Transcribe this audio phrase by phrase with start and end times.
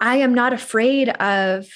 [0.00, 1.66] I am not afraid of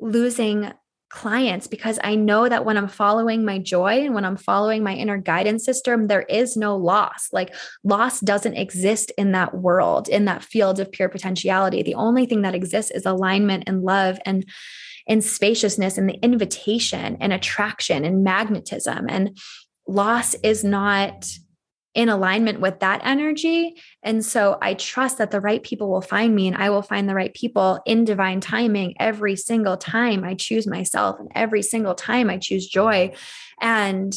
[0.00, 0.72] losing
[1.14, 4.94] clients because I know that when I'm following my joy and when I'm following my
[4.94, 7.28] inner guidance system, there is no loss.
[7.32, 7.54] Like
[7.84, 11.82] loss doesn't exist in that world, in that field of pure potentiality.
[11.84, 14.44] The only thing that exists is alignment and love and
[15.06, 19.38] and spaciousness and the invitation and attraction and magnetism and
[19.86, 21.26] loss is not
[21.94, 23.74] in alignment with that energy.
[24.02, 27.08] And so I trust that the right people will find me and I will find
[27.08, 31.94] the right people in divine timing every single time I choose myself and every single
[31.94, 33.12] time I choose joy.
[33.60, 34.12] And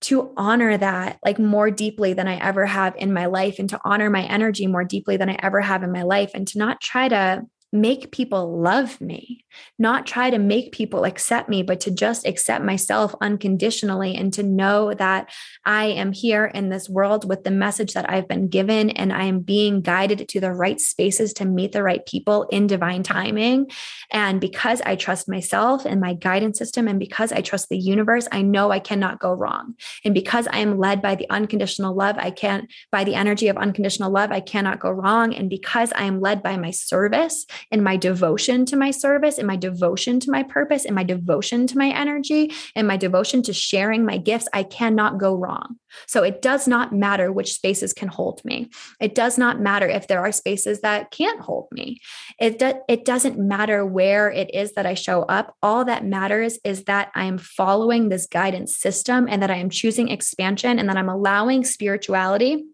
[0.00, 3.80] to honor that like more deeply than I ever have in my life and to
[3.84, 6.80] honor my energy more deeply than I ever have in my life and to not
[6.80, 9.44] try to make people love me,
[9.78, 14.42] not try to make people accept me, but to just accept myself unconditionally and to
[14.42, 15.30] know that
[15.66, 19.24] I am here in this world with the message that I've been given and I
[19.24, 23.70] am being guided to the right spaces to meet the right people in divine timing.
[24.10, 28.28] And because I trust myself and my guidance system, and because I trust the universe,
[28.32, 29.74] I know I cannot go wrong.
[30.04, 33.58] And because I am led by the unconditional love, I can't, by the energy of
[33.58, 35.34] unconditional love, I cannot go wrong.
[35.34, 39.46] And because I am led by my service, in my devotion to my service, in
[39.46, 43.52] my devotion to my purpose, in my devotion to my energy, in my devotion to
[43.52, 45.76] sharing my gifts, I cannot go wrong.
[46.06, 48.70] So it does not matter which spaces can hold me.
[49.00, 52.00] It does not matter if there are spaces that can't hold me.
[52.38, 55.54] It, do, it doesn't matter where it is that I show up.
[55.62, 59.70] All that matters is that I am following this guidance system and that I am
[59.70, 62.64] choosing expansion and that I'm allowing spirituality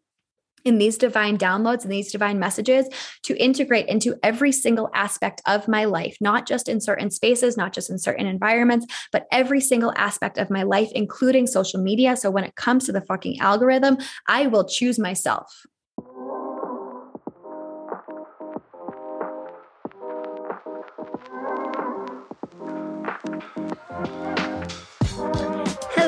[0.65, 2.89] in these divine downloads and these divine messages
[3.23, 7.73] to integrate into every single aspect of my life, not just in certain spaces, not
[7.73, 12.17] just in certain environments, but every single aspect of my life, including social media.
[12.17, 15.67] So when it comes to the fucking algorithm, I will choose myself.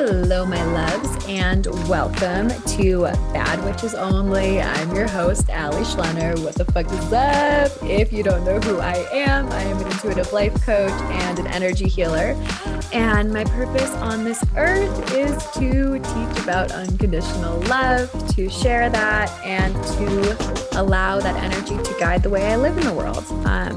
[0.09, 2.47] Hello, my loves, and welcome
[2.77, 3.01] to
[3.33, 4.61] Bad Witches Only.
[4.61, 6.41] I'm your host, Allie Schlenner.
[6.45, 7.73] What the fuck is up?
[7.83, 11.47] If you don't know who I am, I am an intuitive life coach and an
[11.47, 12.41] energy healer.
[12.93, 19.29] And my purpose on this earth is to teach about unconditional love, to share that,
[19.43, 23.25] and to allow that energy to guide the way I live in the world.
[23.45, 23.75] Um,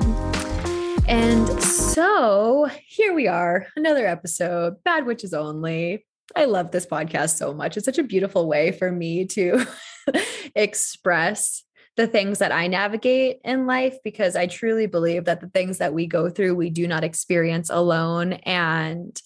[1.08, 6.04] and so here we are, another episode, Bad Witches Only.
[6.34, 7.76] I love this podcast so much.
[7.76, 9.66] It's such a beautiful way for me to
[10.54, 11.64] express
[11.96, 15.92] the things that I navigate in life because I truly believe that the things that
[15.92, 18.34] we go through, we do not experience alone.
[18.34, 19.20] And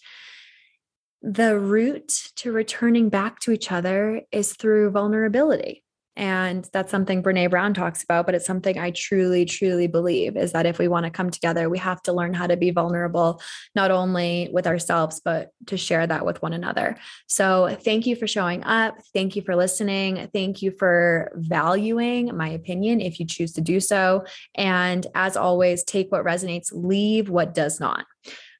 [1.22, 5.84] the route to returning back to each other is through vulnerability.
[6.16, 10.52] And that's something Brene Brown talks about, but it's something I truly, truly believe is
[10.52, 13.41] that if we want to come together, we have to learn how to be vulnerable,
[13.75, 16.97] not only with ourselves, but to share that with one another.
[17.26, 18.97] So thank you for showing up.
[19.12, 20.28] Thank you for listening.
[20.32, 24.25] Thank you for valuing my opinion if you choose to do so.
[24.54, 28.06] And as always, take what resonates, leave what does not.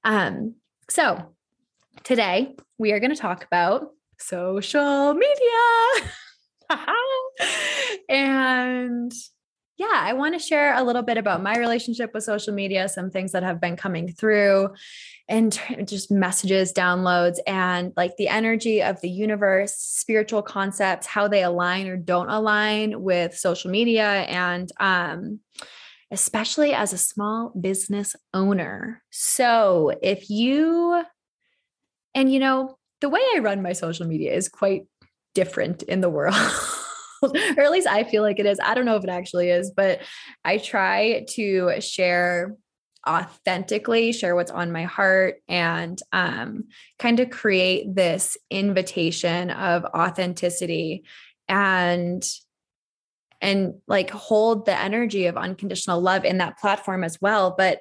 [0.03, 0.57] Um,
[0.91, 1.35] so
[2.03, 6.11] today we are going to talk about social media.
[8.09, 9.13] and
[9.77, 13.11] yeah, I want to share a little bit about my relationship with social media, some
[13.11, 14.69] things that have been coming through,
[15.29, 21.43] and just messages, downloads, and like the energy of the universe, spiritual concepts, how they
[21.43, 25.41] align or don't align with social media, and um,
[26.13, 29.03] especially as a small business owner.
[29.11, 31.03] So if you,
[32.15, 34.85] and you know, the way I run my social media is quite
[35.35, 36.35] different in the world.
[37.23, 38.59] or at least I feel like it is.
[38.63, 40.01] I don't know if it actually is, but
[40.45, 42.57] I try to share
[43.07, 46.65] authentically, share what's on my heart, and um,
[46.99, 51.05] kind of create this invitation of authenticity
[51.49, 52.25] and
[53.41, 57.55] and like hold the energy of unconditional love in that platform as well.
[57.57, 57.81] But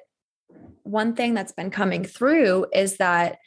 [0.82, 3.38] one thing that's been coming through is that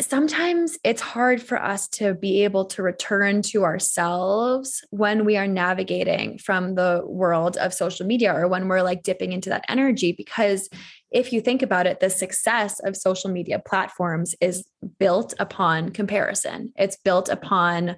[0.00, 5.48] sometimes it's hard for us to be able to return to ourselves when we are
[5.48, 10.12] navigating from the world of social media or when we're like dipping into that energy
[10.12, 10.68] because
[11.10, 14.64] if you think about it the success of social media platforms is
[14.98, 16.72] built upon comparison.
[16.76, 17.96] It's built upon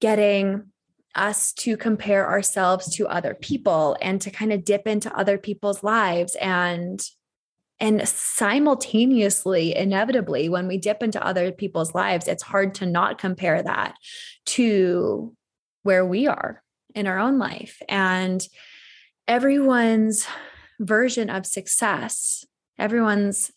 [0.00, 0.64] getting
[1.14, 5.82] us to compare ourselves to other people and to kind of dip into other people's
[5.82, 7.00] lives and
[7.80, 13.60] and simultaneously, inevitably, when we dip into other people's lives, it's hard to not compare
[13.62, 13.96] that
[14.46, 15.34] to
[15.82, 16.62] where we are
[16.94, 17.82] in our own life.
[17.88, 18.46] And
[19.26, 20.26] everyone's
[20.78, 22.44] version of success,
[22.78, 23.50] everyone's,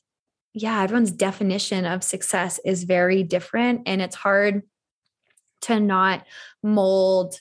[0.54, 3.82] yeah, everyone's definition of success is very different.
[3.86, 4.64] And it's hard
[5.62, 6.26] to not
[6.64, 7.40] mold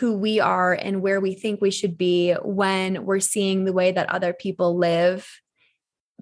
[0.00, 3.92] who we are and where we think we should be when we're seeing the way
[3.92, 5.28] that other people live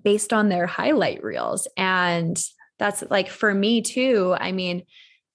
[0.03, 1.67] based on their highlight reels.
[1.77, 2.41] And
[2.79, 4.37] that's like for me too.
[4.39, 4.85] I mean,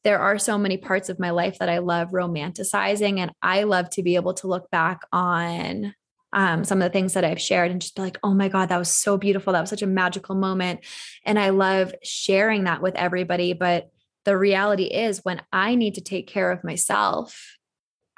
[0.04, 3.90] there are so many parts of my life that I love romanticizing, and I love
[3.92, 5.94] to be able to look back on
[6.34, 8.70] um, some of the things that I've shared and just be like, oh my God,
[8.70, 9.54] that was so beautiful.
[9.54, 10.80] That was such a magical moment.
[11.26, 13.54] And I love sharing that with everybody.
[13.54, 13.90] But
[14.24, 17.58] the reality is, when I need to take care of myself,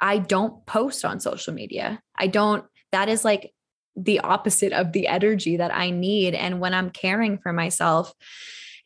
[0.00, 2.00] I don't post on social media.
[2.16, 3.52] I don't, that is like
[3.96, 6.34] the opposite of the energy that I need.
[6.34, 8.12] And when I'm caring for myself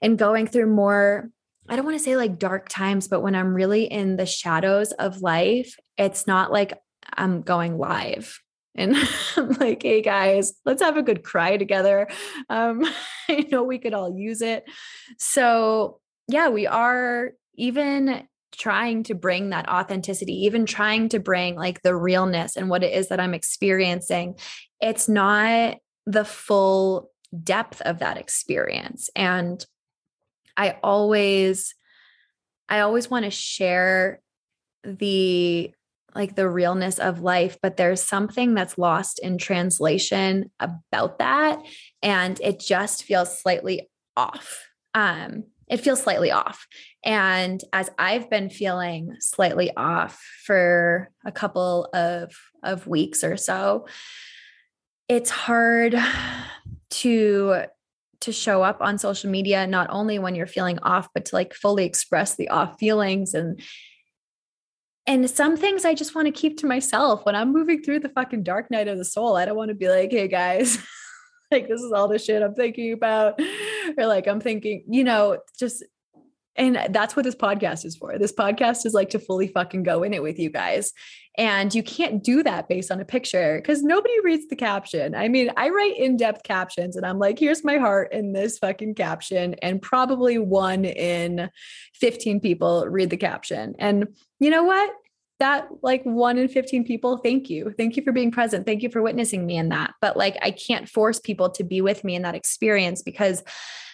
[0.03, 1.31] and going through more,
[1.69, 4.93] I don't want to say like dark times, but when I'm really in the shadows
[4.93, 6.75] of life, it's not like
[7.15, 8.39] I'm going live
[8.79, 8.97] and
[9.37, 12.09] I'm like, hey guys, let's have a good cry together.
[12.49, 12.85] Um,
[13.29, 14.65] I know we could all use it.
[15.19, 21.83] So, yeah, we are even trying to bring that authenticity, even trying to bring like
[21.83, 24.37] the realness and what it is that I'm experiencing.
[24.81, 27.11] It's not the full
[27.43, 29.11] depth of that experience.
[29.15, 29.65] And
[30.57, 31.75] I always,
[32.69, 34.21] I always want to share
[34.85, 35.73] the
[36.15, 41.61] like the realness of life, but there's something that's lost in translation about that.
[42.03, 44.67] And it just feels slightly off.
[44.95, 46.67] Um, it feels slightly off.
[47.05, 52.33] And as I've been feeling slightly off for a couple of,
[52.63, 53.87] of weeks or so,
[55.09, 55.97] it's hard
[56.91, 57.65] to
[58.21, 61.55] to show up on social media not only when you're feeling off but to like
[61.55, 63.61] fully express the off feelings and
[65.09, 68.11] and some things I just want to keep to myself when I'm moving through the
[68.11, 69.37] fucking dark night of the soul.
[69.37, 70.79] I don't want to be like, hey guys,
[71.53, 73.41] like this is all the shit I'm thinking about.
[73.97, 75.83] Or like I'm thinking, you know, just
[76.57, 78.19] and that's what this podcast is for.
[78.19, 80.93] This podcast is like to fully fucking go in it with you guys.
[81.37, 85.15] And you can't do that based on a picture because nobody reads the caption.
[85.15, 88.59] I mean, I write in depth captions and I'm like, here's my heart in this
[88.59, 89.55] fucking caption.
[89.63, 91.49] And probably one in
[91.95, 93.77] 15 people read the caption.
[93.79, 94.09] And
[94.41, 94.91] you know what?
[95.39, 97.75] That like one in 15 people, thank you.
[97.77, 98.67] Thank you for being present.
[98.67, 99.95] Thank you for witnessing me in that.
[100.01, 103.43] But like, I can't force people to be with me in that experience because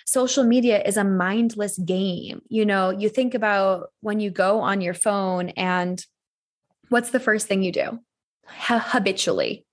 [0.07, 2.41] social media is a mindless game.
[2.49, 6.05] You know, you think about when you go on your phone and
[6.89, 7.99] what's the first thing you do?
[8.47, 9.65] habitually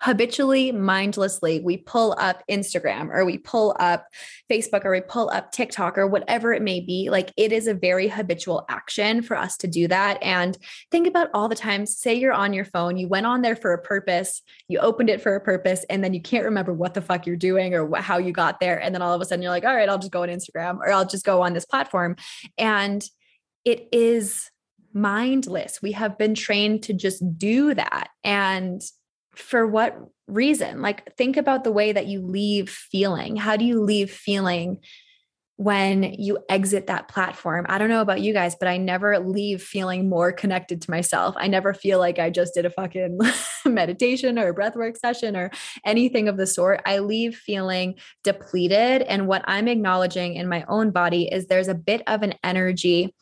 [0.00, 4.06] habitually, mindlessly, we pull up Instagram or we pull up
[4.50, 7.10] Facebook or we pull up TikTok or whatever it may be.
[7.10, 10.18] Like it is a very habitual action for us to do that.
[10.22, 10.56] And
[10.90, 13.72] think about all the times, say you're on your phone, you went on there for
[13.72, 17.02] a purpose, you opened it for a purpose, and then you can't remember what the
[17.02, 18.80] fuck you're doing or how you got there.
[18.80, 20.78] And then all of a sudden you're like, all right, I'll just go on Instagram
[20.78, 22.16] or I'll just go on this platform.
[22.56, 23.04] And
[23.66, 24.50] it is
[24.94, 25.82] mindless.
[25.82, 28.08] We have been trained to just do that.
[28.24, 28.80] And
[29.34, 30.82] for what reason?
[30.82, 33.36] Like, think about the way that you leave feeling.
[33.36, 34.80] How do you leave feeling
[35.56, 37.66] when you exit that platform?
[37.68, 41.34] I don't know about you guys, but I never leave feeling more connected to myself.
[41.38, 43.18] I never feel like I just did a fucking
[43.66, 45.50] meditation or a breathwork session or
[45.84, 46.80] anything of the sort.
[46.86, 49.02] I leave feeling depleted.
[49.02, 53.14] And what I'm acknowledging in my own body is there's a bit of an energy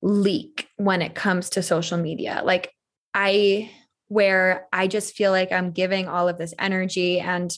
[0.00, 2.42] leak when it comes to social media.
[2.44, 2.70] Like,
[3.14, 3.70] I
[4.08, 7.56] where I just feel like I'm giving all of this energy and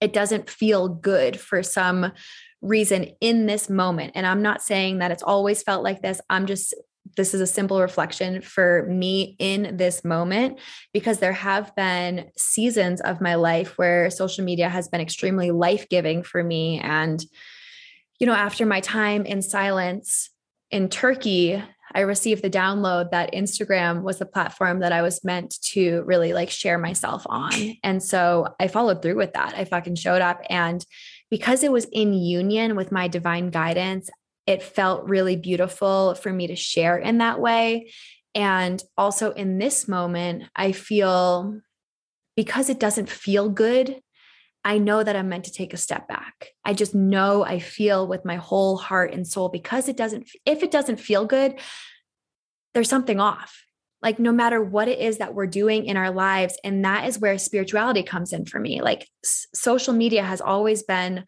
[0.00, 2.12] it doesn't feel good for some
[2.60, 4.12] reason in this moment.
[4.14, 6.20] And I'm not saying that it's always felt like this.
[6.30, 6.74] I'm just,
[7.16, 10.58] this is a simple reflection for me in this moment
[10.92, 15.88] because there have been seasons of my life where social media has been extremely life
[15.88, 16.80] giving for me.
[16.80, 17.22] And,
[18.18, 20.30] you know, after my time in silence
[20.70, 21.62] in Turkey,
[21.94, 26.32] I received the download that Instagram was the platform that I was meant to really
[26.32, 27.52] like share myself on.
[27.82, 29.54] And so I followed through with that.
[29.56, 30.40] I fucking showed up.
[30.48, 30.84] And
[31.30, 34.10] because it was in union with my divine guidance,
[34.46, 37.90] it felt really beautiful for me to share in that way.
[38.34, 41.60] And also in this moment, I feel
[42.36, 44.00] because it doesn't feel good
[44.64, 46.48] I know that I'm meant to take a step back.
[46.64, 50.62] I just know I feel with my whole heart and soul because it doesn't, if
[50.62, 51.58] it doesn't feel good,
[52.74, 53.64] there's something off.
[54.02, 56.58] Like, no matter what it is that we're doing in our lives.
[56.64, 58.82] And that is where spirituality comes in for me.
[58.82, 61.24] Like, s- social media has always been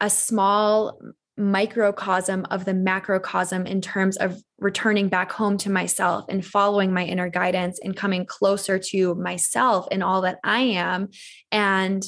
[0.00, 1.00] a small
[1.36, 7.04] microcosm of the macrocosm in terms of returning back home to myself and following my
[7.04, 11.08] inner guidance and coming closer to myself and all that I am
[11.50, 12.04] and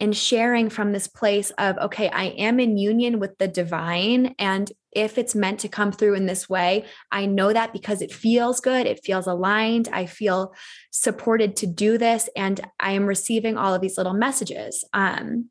[0.00, 4.70] and sharing from this place of okay I am in union with the divine and
[4.92, 8.60] if it's meant to come through in this way I know that because it feels
[8.60, 10.54] good it feels aligned I feel
[10.90, 15.50] supported to do this and I am receiving all of these little messages um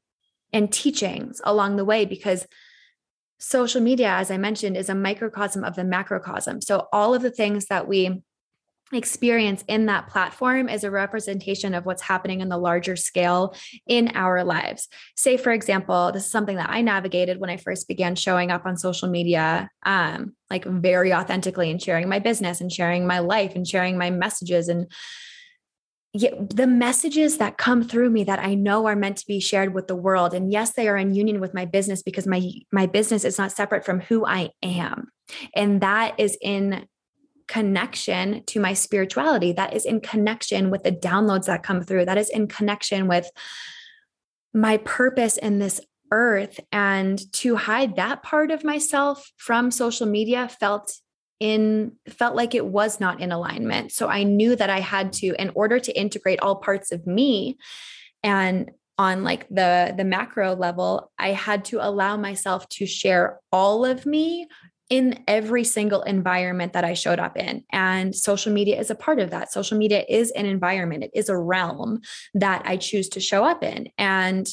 [0.51, 2.47] and teachings along the way because
[3.39, 6.61] social media, as I mentioned, is a microcosm of the macrocosm.
[6.61, 8.21] So all of the things that we
[8.93, 13.55] experience in that platform is a representation of what's happening in the larger scale
[13.87, 14.87] in our lives.
[15.15, 18.65] Say, for example, this is something that I navigated when I first began showing up
[18.65, 23.55] on social media, um, like very authentically and sharing my business and sharing my life
[23.55, 24.91] and sharing my messages and
[26.13, 29.87] the messages that come through me that I know are meant to be shared with
[29.87, 30.33] the world.
[30.33, 33.51] And yes, they are in union with my business because my my business is not
[33.51, 35.09] separate from who I am.
[35.55, 36.87] And that is in
[37.49, 39.51] connection to my spirituality.
[39.51, 42.05] That is in connection with the downloads that come through.
[42.05, 43.29] That is in connection with
[44.53, 46.59] my purpose in this earth.
[46.71, 50.93] And to hide that part of myself from social media felt
[51.39, 55.33] in felt like it was not in alignment so i knew that i had to
[55.39, 57.57] in order to integrate all parts of me
[58.23, 63.85] and on like the the macro level i had to allow myself to share all
[63.85, 64.49] of me
[64.89, 67.63] in every single environment that I showed up in.
[67.71, 69.51] And social media is a part of that.
[69.51, 72.01] Social media is an environment, it is a realm
[72.33, 73.89] that I choose to show up in.
[73.97, 74.47] And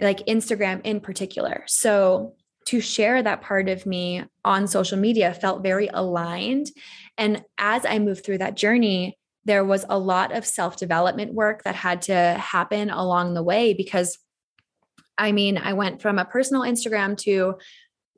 [0.00, 1.64] like Instagram in particular.
[1.66, 2.34] So
[2.66, 6.68] to share that part of me on social media felt very aligned.
[7.18, 11.64] And as I moved through that journey, there was a lot of self development work
[11.64, 14.18] that had to happen along the way because
[15.18, 17.56] I mean, I went from a personal Instagram to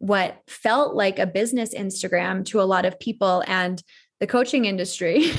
[0.04, 3.42] what felt like a business Instagram to a lot of people.
[3.46, 3.82] And
[4.20, 5.32] the coaching industry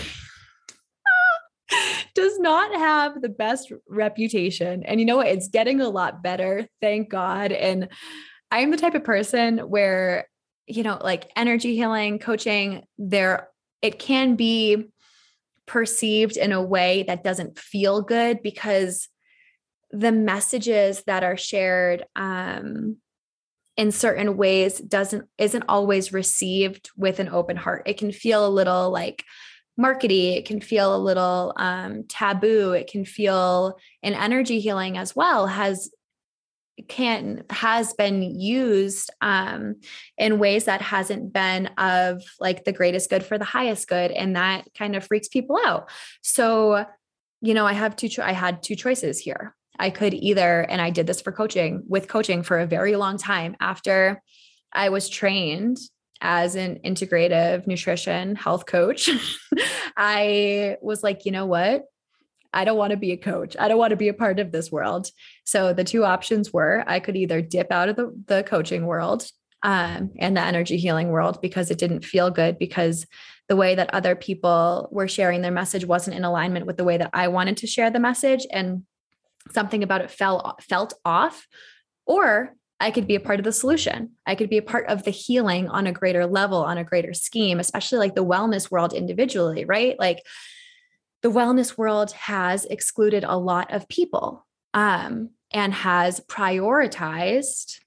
[2.15, 4.81] does not have the best reputation.
[4.83, 5.27] And you know what?
[5.27, 7.51] It's getting a lot better, thank God.
[7.51, 7.89] And
[8.49, 10.27] I'm the type of person where,
[10.65, 13.49] you know, like energy healing, coaching, there,
[13.83, 14.85] it can be
[15.67, 19.09] perceived in a way that doesn't feel good because
[19.91, 22.97] the messages that are shared um,
[23.77, 27.83] in certain ways doesn't isn't always received with an open heart.
[27.85, 29.23] It can feel a little like
[29.79, 30.37] markety.
[30.37, 32.71] It can feel a little um, taboo.
[32.71, 35.91] It can feel in energy healing as well has
[36.89, 39.75] can has been used um,
[40.17, 44.35] in ways that hasn't been of like the greatest good for the highest good and
[44.35, 45.89] that kind of freaks people out.
[46.21, 46.85] So
[47.45, 50.81] you know i have two cho- i had two choices here i could either and
[50.81, 54.21] i did this for coaching with coaching for a very long time after
[54.73, 55.77] i was trained
[56.21, 59.09] as an integrative nutrition health coach
[59.97, 61.83] i was like you know what
[62.55, 63.57] I don't want to be a coach.
[63.59, 65.09] I don't want to be a part of this world.
[65.43, 69.29] So the two options were I could either dip out of the, the coaching world
[69.61, 73.05] um, and the energy healing world because it didn't feel good because
[73.49, 76.97] the way that other people were sharing their message wasn't in alignment with the way
[76.97, 78.83] that I wanted to share the message and
[79.51, 81.47] something about it fell felt off
[82.05, 84.11] or I could be a part of the solution.
[84.25, 87.13] I could be a part of the healing on a greater level, on a greater
[87.13, 89.97] scheme, especially like the wellness world individually, right?
[89.97, 90.25] Like
[91.21, 97.79] the wellness world has excluded a lot of people um, and has prioritized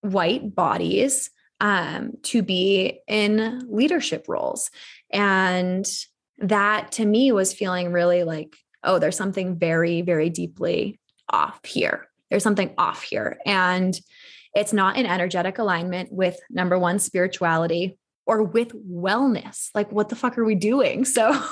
[0.00, 4.70] white bodies um, to be in leadership roles.
[5.10, 5.88] And
[6.38, 12.08] that to me was feeling really like, oh, there's something very, very deeply off here.
[12.30, 13.38] There's something off here.
[13.44, 13.98] And
[14.54, 19.70] it's not in energetic alignment with number one, spirituality, or with wellness.
[19.74, 21.04] Like, what the fuck are we doing?
[21.10, 21.42] So,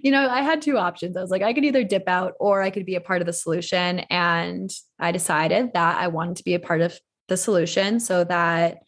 [0.00, 1.16] you know, I had two options.
[1.16, 3.26] I was like, I could either dip out or I could be a part of
[3.26, 3.98] the solution.
[4.10, 8.78] And I decided that I wanted to be a part of the solution so that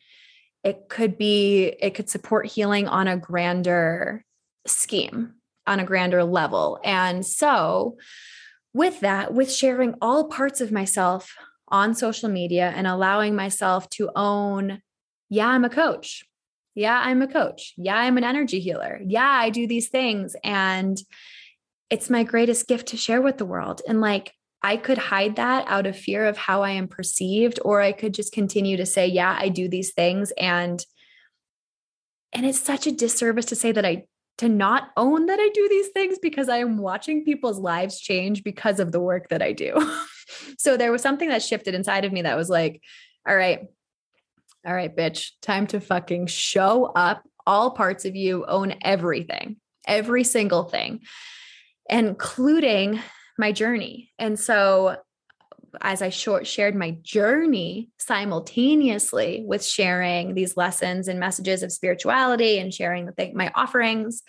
[0.62, 4.24] it could be, it could support healing on a grander
[4.66, 5.34] scheme,
[5.66, 6.80] on a grander level.
[6.84, 7.96] And so,
[8.74, 11.34] with that, with sharing all parts of myself
[11.68, 14.80] on social media and allowing myself to own,
[15.28, 16.24] yeah, I'm a coach
[16.74, 17.74] yeah, I'm a coach.
[17.76, 19.00] Yeah, I'm an energy healer.
[19.04, 20.34] Yeah, I do these things.
[20.42, 20.98] And
[21.90, 23.82] it's my greatest gift to share with the world.
[23.86, 27.80] And like, I could hide that out of fear of how I am perceived, or
[27.80, 30.32] I could just continue to say, yeah, I do these things.
[30.38, 30.84] And
[32.34, 34.04] and it's such a disservice to say that I
[34.42, 38.42] to not own that I do these things because I am watching people's lives change
[38.42, 39.78] because of the work that I do.
[40.58, 42.82] so there was something that shifted inside of me that was like,
[43.26, 43.60] all right,
[44.66, 47.22] All right, bitch, time to fucking show up.
[47.46, 51.02] All parts of you own everything, every single thing,
[51.88, 52.98] including
[53.38, 54.10] my journey.
[54.18, 54.96] And so,
[55.80, 62.58] as I short shared my journey simultaneously with sharing these lessons and messages of spirituality
[62.58, 64.22] and sharing the, my offerings,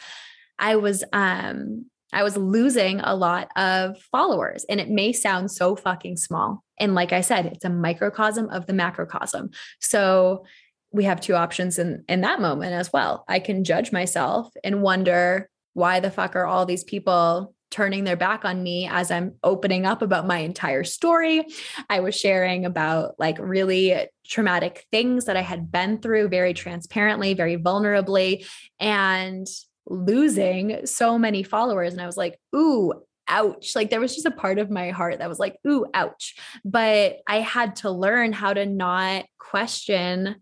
[0.57, 4.65] I was um I was losing a lot of followers.
[4.69, 6.63] And it may sound so fucking small.
[6.79, 9.49] And like I said, it's a microcosm of the macrocosm.
[9.81, 10.45] So
[10.91, 13.25] we have two options in, in that moment as well.
[13.27, 18.15] I can judge myself and wonder why the fuck are all these people turning their
[18.15, 21.45] back on me as I'm opening up about my entire story.
[21.89, 27.33] I was sharing about like really traumatic things that I had been through very transparently,
[27.33, 28.47] very vulnerably.
[28.79, 29.47] And
[29.85, 31.93] losing so many followers.
[31.93, 32.93] And I was like, ooh,
[33.27, 33.75] ouch.
[33.75, 36.35] Like there was just a part of my heart that was like, ooh, ouch.
[36.63, 40.35] But I had to learn how to not question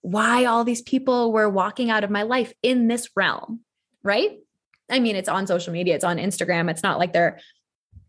[0.00, 3.60] why all these people were walking out of my life in this realm,
[4.02, 4.38] right?
[4.90, 6.70] I mean, it's on social media, it's on Instagram.
[6.70, 7.40] It's not like they're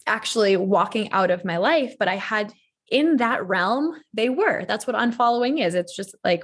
[0.07, 2.53] actually walking out of my life, but I had
[2.89, 4.65] in that realm, they were.
[4.65, 5.75] That's what unfollowing is.
[5.75, 6.43] It's just like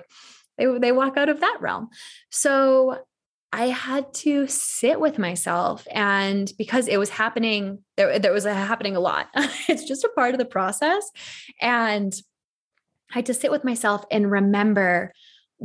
[0.57, 1.89] they, they walk out of that realm.
[2.29, 2.99] So
[3.51, 5.87] I had to sit with myself.
[5.89, 9.29] And because it was happening, there, there was a, happening a lot.
[9.67, 11.09] it's just a part of the process.
[11.61, 12.13] And
[13.11, 15.13] I had to sit with myself and remember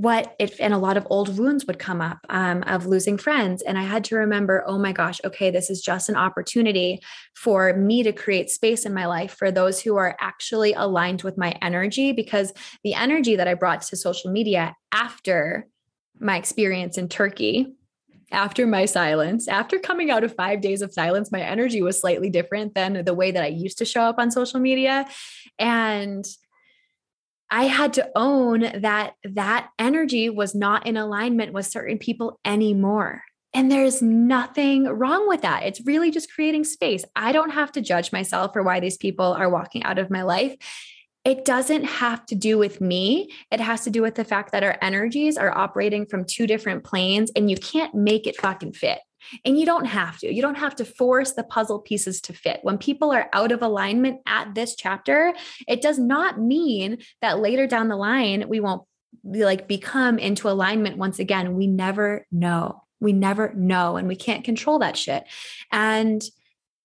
[0.01, 3.61] what if and a lot of old wounds would come up um, of losing friends
[3.61, 6.99] and i had to remember oh my gosh okay this is just an opportunity
[7.35, 11.37] for me to create space in my life for those who are actually aligned with
[11.37, 12.53] my energy because
[12.83, 15.67] the energy that i brought to social media after
[16.19, 17.75] my experience in turkey
[18.33, 22.31] after my silence, after coming out of five days of silence, my energy was slightly
[22.31, 25.05] different than the way that I used to show up on social media.
[25.59, 26.25] And
[27.51, 33.23] I had to own that that energy was not in alignment with certain people anymore.
[33.53, 35.65] And there's nothing wrong with that.
[35.65, 37.05] It's really just creating space.
[37.17, 40.23] I don't have to judge myself for why these people are walking out of my
[40.23, 40.57] life
[41.25, 43.31] it doesn't have to do with me.
[43.51, 46.83] It has to do with the fact that our energies are operating from two different
[46.83, 49.01] planes and you can't make it fucking fit.
[49.45, 50.33] And you don't have to.
[50.33, 52.61] You don't have to force the puzzle pieces to fit.
[52.63, 55.35] When people are out of alignment at this chapter,
[55.69, 58.83] it does not mean that later down the line we won't
[59.31, 61.55] be like become into alignment once again.
[61.55, 62.83] We never know.
[63.01, 65.25] We never know and we can't control that shit.
[65.73, 66.23] And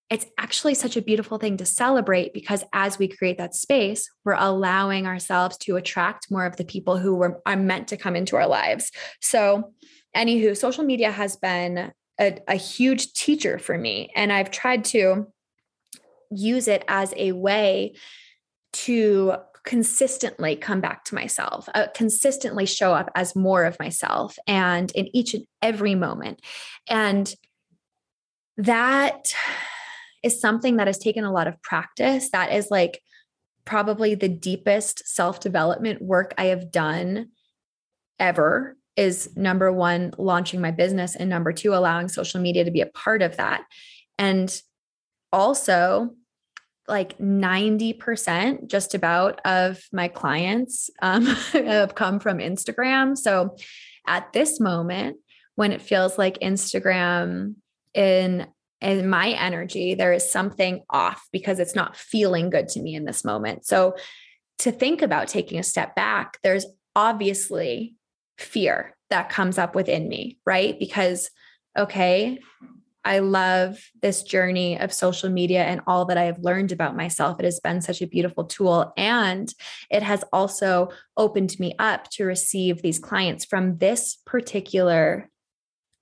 [0.10, 4.34] it's actually such a beautiful thing to celebrate because as we create that space, we're
[4.34, 8.36] allowing ourselves to attract more of the people who were, are meant to come into
[8.36, 8.92] our lives.
[9.20, 9.74] So,
[10.16, 14.12] anywho, social media has been a, a huge teacher for me.
[14.16, 15.28] And I've tried to
[16.32, 17.96] use it as a way
[18.74, 24.92] to consistently come back to myself, uh, consistently show up as more of myself and
[24.92, 26.40] in each and every moment.
[26.88, 27.34] And
[28.58, 29.34] that
[30.24, 32.30] is something that has taken a lot of practice.
[32.30, 33.02] That is like
[33.66, 37.30] probably the deepest self development work I have done
[38.20, 42.82] ever is number one, launching my business, and number two, allowing social media to be
[42.82, 43.64] a part of that.
[44.18, 44.54] And
[45.32, 46.12] also,
[46.88, 53.18] like 90% just about of my clients um, have come from Instagram.
[53.18, 53.56] So
[54.08, 55.18] at this moment,
[55.56, 57.56] when it feels like Instagram
[57.94, 58.48] in
[58.82, 63.06] in my energy, there is something off because it's not feeling good to me in
[63.06, 63.66] this moment.
[63.66, 63.96] So,
[64.60, 67.96] to think about taking a step back, there's obviously
[68.38, 70.78] fear that comes up within me, right?
[70.80, 71.30] Because,
[71.78, 72.40] okay,
[73.06, 77.40] I love this journey of social media and all that I have learned about myself.
[77.40, 78.92] It has been such a beautiful tool.
[78.98, 79.54] And
[79.92, 85.30] it has also opened me up to receive these clients from this particular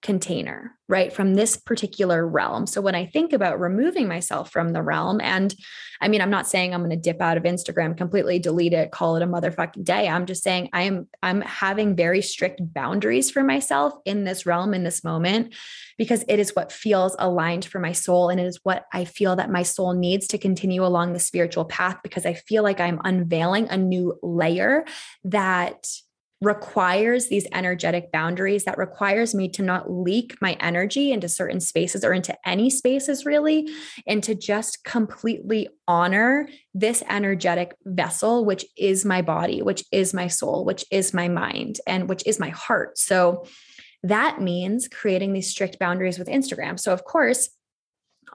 [0.04, 1.12] container, right?
[1.12, 2.68] From this particular realm.
[2.68, 5.56] So when I think about removing myself from the realm, and
[6.02, 8.92] I mean, I'm not saying I'm going to dip out of Instagram, completely delete it,
[8.92, 10.10] call it a motherfucking day.
[10.10, 14.74] I'm just saying I am I'm having very strict boundaries for myself in this realm
[14.74, 15.56] in this moment
[15.98, 19.38] because it is what feels aligned for my soul and it is what I feel
[19.38, 23.00] that my soul needs to continue along the spiritual path because I feel like I'm
[23.06, 24.84] unveiling a new layer
[25.24, 25.88] that
[26.44, 32.04] requires these energetic boundaries that requires me to not leak my energy into certain spaces
[32.04, 33.70] or into any spaces really
[34.06, 40.28] and to just completely honor this energetic vessel which is my body which is my
[40.28, 42.98] soul which is my mind and which is my heart.
[42.98, 43.46] So
[44.04, 46.80] that means creating these strict boundaries with Instagram.
[46.80, 47.50] So of course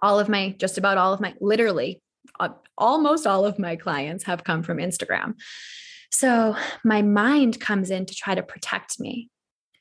[0.01, 2.01] all of my just about all of my literally
[2.41, 5.35] uh, almost all of my clients have come from Instagram
[6.11, 9.29] So my mind comes in to try to protect me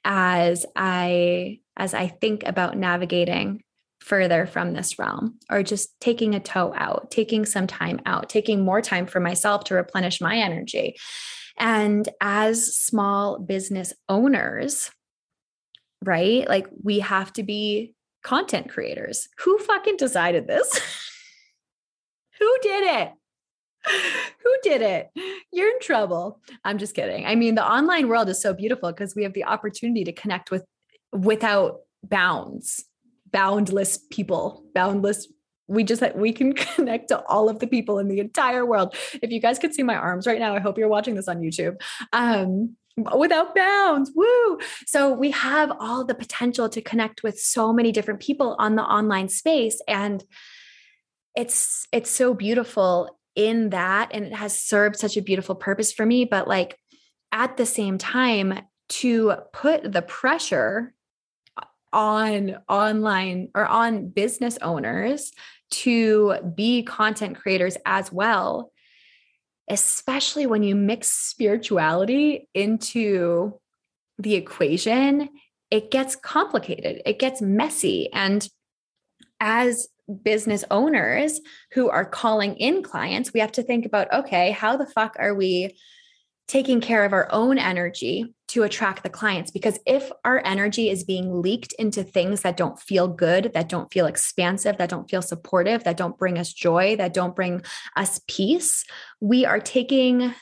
[0.04, 3.62] as I as I think about navigating
[4.02, 8.64] further from this realm or just taking a toe out, taking some time out, taking
[8.64, 10.96] more time for myself to replenish my energy.
[11.60, 14.92] And as small business owners,
[16.04, 16.48] right?
[16.48, 19.28] Like we have to be content creators.
[19.40, 20.80] Who fucking decided this?
[22.40, 23.12] Who did it?
[24.44, 25.10] Who did it?
[25.52, 26.42] You're in trouble.
[26.64, 27.26] I'm just kidding.
[27.26, 30.52] I mean, the online world is so beautiful because we have the opportunity to connect
[30.52, 30.64] with
[31.12, 32.86] without bounds,
[33.32, 35.28] boundless people, boundless
[35.70, 38.96] we just we can connect to all of the people in the entire world.
[39.22, 41.42] If you guys could see my arms right now, I hope you're watching this on
[41.42, 41.76] YouTube.
[42.14, 42.76] Um,
[43.16, 44.12] without bounds.
[44.16, 44.58] Woo.
[44.88, 48.82] So we have all the potential to connect with so many different people on the
[48.82, 50.24] online space and
[51.36, 56.06] it's it's so beautiful in that and it has served such a beautiful purpose for
[56.06, 56.78] me but like
[57.32, 60.94] at the same time to put the pressure
[61.94, 65.32] on online or on business owners
[65.70, 68.72] to be content creators as well
[69.70, 73.60] especially when you mix spirituality into
[74.18, 75.30] the equation,
[75.70, 78.12] it gets complicated, it gets messy.
[78.14, 78.48] And
[79.40, 79.88] as
[80.24, 81.40] business owners
[81.74, 85.36] who are calling in clients, we have to think about okay, how the fuck are
[85.36, 85.78] we
[86.48, 89.52] taking care of our own energy to attract the clients.
[89.52, 93.92] Because if our energy is being leaked into things that don't feel good, that don't
[93.92, 97.64] feel expansive, that don't feel supportive, that don't bring us joy, that don't bring
[97.98, 98.86] us peace,
[99.20, 100.34] we are taking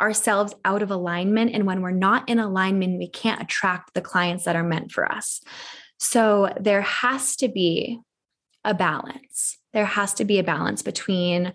[0.00, 1.54] ourselves out of alignment.
[1.54, 5.10] And when we're not in alignment, we can't attract the clients that are meant for
[5.10, 5.42] us.
[5.98, 8.00] So there has to be
[8.64, 9.58] a balance.
[9.72, 11.52] There has to be a balance between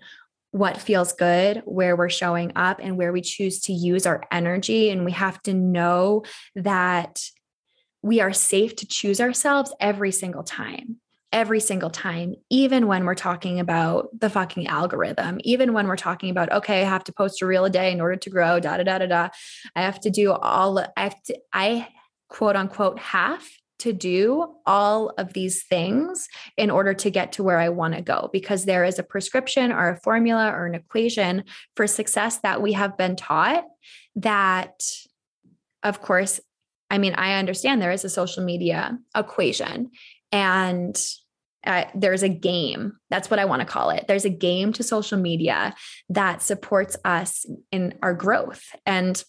[0.50, 4.90] what feels good, where we're showing up, and where we choose to use our energy.
[4.90, 7.22] And we have to know that
[8.02, 10.96] we are safe to choose ourselves every single time.
[11.32, 16.30] Every single time, even when we're talking about the fucking algorithm, even when we're talking
[16.30, 18.78] about, okay, I have to post a reel a day in order to grow, da
[18.78, 19.28] da da da da.
[19.74, 21.88] I have to do all, I have to, I
[22.28, 23.42] quote unquote have
[23.78, 28.02] to do all of these things in order to get to where I want to
[28.02, 32.62] go because there is a prescription or a formula or an equation for success that
[32.62, 33.64] we have been taught
[34.16, 34.82] that
[35.82, 36.40] of course
[36.90, 39.90] I mean I understand there is a social media equation
[40.32, 40.96] and
[41.66, 42.92] uh, there's a game.
[43.10, 44.04] That's what i want to call it.
[44.06, 45.74] There's a game to social media
[46.08, 48.62] that supports us in our growth.
[48.86, 49.22] And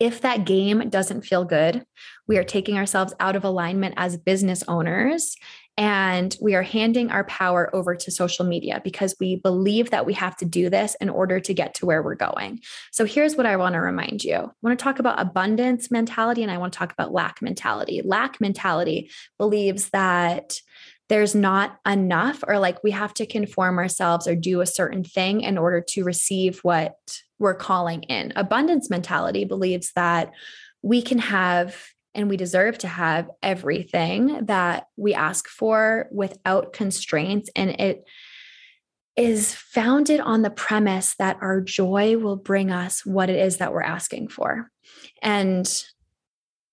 [0.00, 1.84] if that game doesn't feel good,
[2.26, 5.34] we are taking ourselves out of alignment as business owners
[5.78, 10.12] and we are handing our power over to social media because we believe that we
[10.14, 12.58] have to do this in order to get to where we're going.
[12.90, 14.34] So here's what I want to remind you.
[14.34, 18.02] I want to talk about abundance mentality and I want to talk about lack mentality.
[18.04, 20.60] Lack mentality believes that
[21.08, 25.42] there's not enough or like we have to conform ourselves or do a certain thing
[25.42, 26.96] in order to receive what
[27.38, 28.32] we're calling in.
[28.36, 30.32] Abundance mentality believes that
[30.82, 31.76] we can have
[32.14, 37.50] and we deserve to have everything that we ask for without constraints.
[37.54, 38.04] And it
[39.16, 43.72] is founded on the premise that our joy will bring us what it is that
[43.72, 44.70] we're asking for.
[45.22, 45.68] And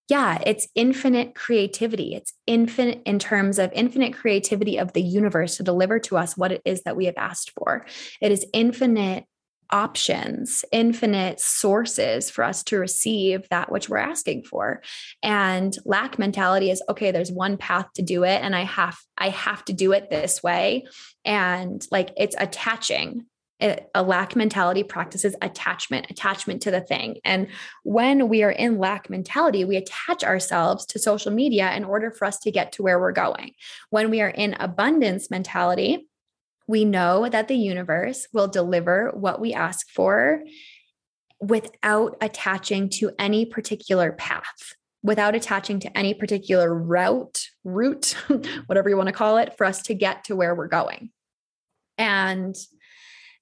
[0.08, 2.14] yeah, it's infinite creativity.
[2.14, 6.52] It's infinite in terms of infinite creativity of the universe to deliver to us what
[6.52, 7.86] it is that we have asked for.
[8.22, 9.26] It is infinite
[9.72, 14.82] options, infinite sources for us to receive that which we're asking for.
[15.24, 19.30] And lack mentality is okay, there's one path to do it and I have I
[19.30, 20.86] have to do it this way
[21.24, 23.26] and like it's attaching
[23.62, 27.18] a lack mentality practices attachment, attachment to the thing.
[27.24, 27.48] And
[27.84, 32.26] when we are in lack mentality, we attach ourselves to social media in order for
[32.26, 33.54] us to get to where we're going.
[33.90, 36.06] When we are in abundance mentality,
[36.68, 40.42] we know that the universe will deliver what we ask for
[41.40, 44.74] without attaching to any particular path,
[45.04, 48.16] without attaching to any particular route, route,
[48.66, 51.12] whatever you want to call it, for us to get to where we're going.
[51.98, 52.56] And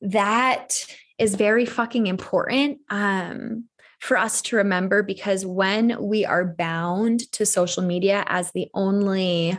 [0.02, 0.86] that
[1.18, 3.66] is very fucking important um,
[4.00, 9.58] for us to remember because when we are bound to social media as the only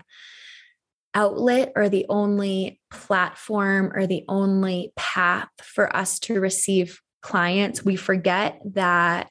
[1.14, 7.96] outlet or the only platform or the only path for us to receive clients, we
[7.96, 9.31] forget that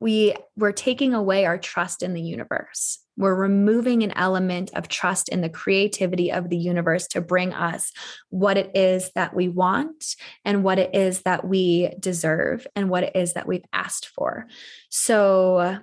[0.00, 5.28] we we're taking away our trust in the universe we're removing an element of trust
[5.28, 7.92] in the creativity of the universe to bring us
[8.30, 10.14] what it is that we want
[10.44, 14.46] and what it is that we deserve and what it is that we've asked for.
[14.88, 15.78] So,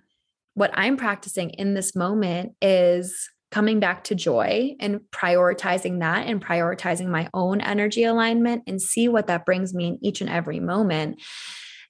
[0.54, 6.44] what I'm practicing in this moment is coming back to joy and prioritizing that and
[6.44, 10.60] prioritizing my own energy alignment and see what that brings me in each and every
[10.60, 11.22] moment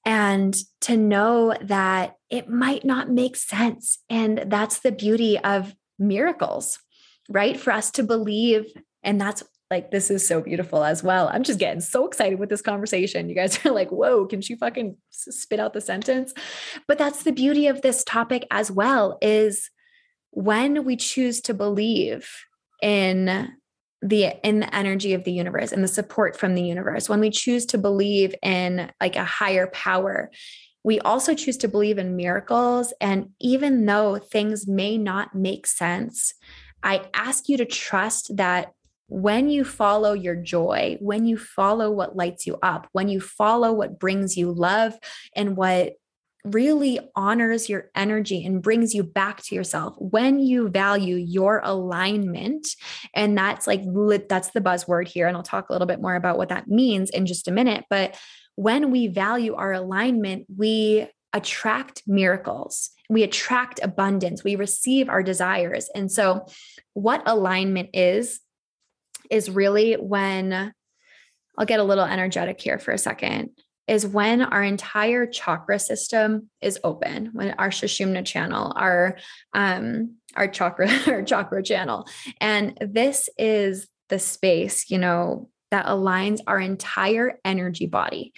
[0.05, 3.97] and to know that it might not make sense.
[4.11, 6.77] And that's the beauty of miracles,
[7.29, 7.59] right?
[7.59, 8.65] For us to believe.
[9.01, 11.31] And that's like, this is so beautiful as well.
[11.33, 13.27] I'm just getting so excited with this conversation.
[13.27, 16.31] You guys are like, whoa, can she fucking spit out the sentence?
[16.87, 19.71] But that's the beauty of this topic as well is
[20.35, 22.29] when we choose to believe
[22.81, 23.51] in
[24.01, 27.29] the in the energy of the universe and the support from the universe when we
[27.29, 30.29] choose to believe in like a higher power
[30.83, 32.93] we also choose to believe in miracles.
[33.01, 36.33] And even though things may not make sense
[36.83, 38.73] i ask you to trust that
[39.07, 43.71] when you follow your joy when you follow what lights you up when you follow
[43.71, 44.93] what brings you love
[45.35, 45.93] and what
[46.53, 52.67] really honors your energy and brings you back to yourself when you value your alignment.
[53.13, 53.81] And that's like
[54.29, 57.09] that's the buzzword here and I'll talk a little bit more about what that means
[57.09, 57.85] in just a minute.
[57.89, 58.19] But
[58.55, 62.91] when we value our alignment we attract miracles.
[63.09, 64.43] We attract abundance.
[64.43, 65.89] We receive our desires.
[65.93, 66.47] And so
[66.93, 68.39] what alignment is
[69.29, 70.73] is really when
[71.57, 73.49] I'll get a little energetic here for a second
[73.87, 79.17] is when our entire chakra system is open, when our Sushumna channel, our
[79.53, 82.07] um, our chakra, our chakra channel.
[82.41, 88.33] And this is the space, you know, that aligns our entire energy body.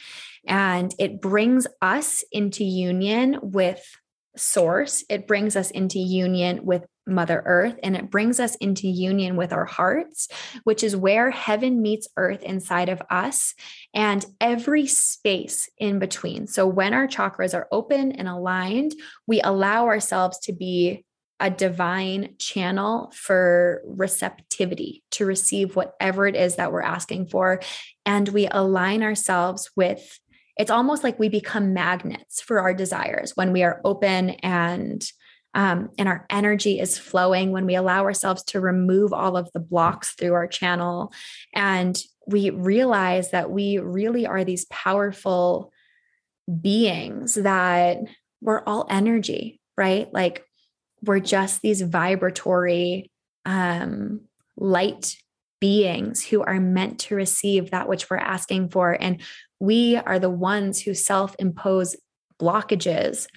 [0.45, 3.85] And it brings us into union with
[4.37, 5.03] source.
[5.09, 9.53] It brings us into union with Mother Earth and it brings us into union with
[9.53, 10.27] our hearts,
[10.63, 13.55] which is where heaven meets earth inside of us
[13.93, 16.47] and every space in between.
[16.47, 18.93] So when our chakras are open and aligned,
[19.25, 21.05] we allow ourselves to be
[21.39, 27.61] a divine channel for receptivity to receive whatever it is that we're asking for.
[28.05, 30.19] And we align ourselves with
[30.57, 35.03] it's almost like we become magnets for our desires when we are open and
[35.53, 39.59] um, and our energy is flowing when we allow ourselves to remove all of the
[39.59, 41.11] blocks through our channel.
[41.53, 45.71] And we realize that we really are these powerful
[46.61, 47.97] beings that
[48.41, 50.11] we're all energy right?
[50.11, 50.43] Like
[51.03, 53.11] we're just these vibratory
[53.45, 54.21] um,
[54.57, 55.15] light
[55.61, 58.97] beings who are meant to receive that which we're asking for.
[58.99, 59.21] And
[59.59, 61.95] we are the ones who self impose
[62.41, 63.27] blockages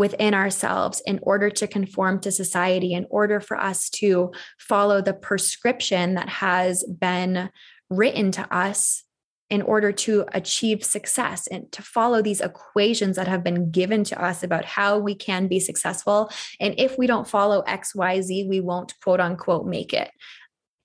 [0.00, 5.12] within ourselves in order to conform to society, in order for us to follow the
[5.12, 7.50] prescription that has been
[7.90, 9.04] written to us
[9.50, 14.18] in order to achieve success and to follow these equations that have been given to
[14.24, 16.30] us about how we can be successful.
[16.58, 20.10] And if we don't follow XYZ, we won't quote unquote make it.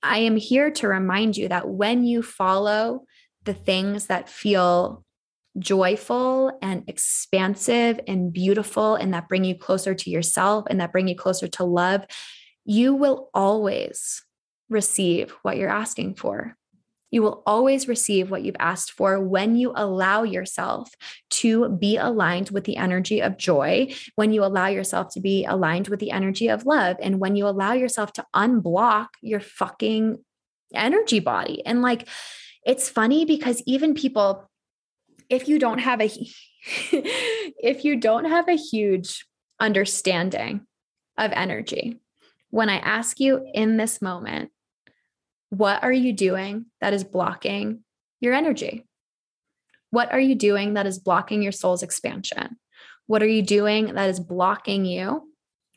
[0.04, 3.06] I am here to remind you that when you follow
[3.46, 5.05] the things that feel
[5.58, 11.08] joyful and expansive and beautiful and that bring you closer to yourself and that bring
[11.08, 12.06] you closer to love,
[12.66, 14.24] you will always
[14.70, 16.58] receive what you're asking for.
[17.12, 20.90] You will always receive what you've asked for when you allow yourself
[21.30, 25.88] to be aligned with the energy of joy, when you allow yourself to be aligned
[25.88, 30.18] with the energy of love, and when you allow yourself to unblock your fucking
[30.74, 31.66] energy body.
[31.66, 32.10] And like,
[32.66, 34.50] it's funny because even people,
[35.30, 36.06] if you don't have a
[36.92, 39.26] if you don't have a huge
[39.60, 40.62] understanding
[41.18, 42.00] of energy
[42.50, 44.52] when i ask you in this moment
[45.50, 47.84] what are you doing that is blocking
[48.20, 48.86] your energy?
[49.92, 52.58] What are you doing that is blocking your soul's expansion?
[53.08, 55.32] What are you doing that is blocking you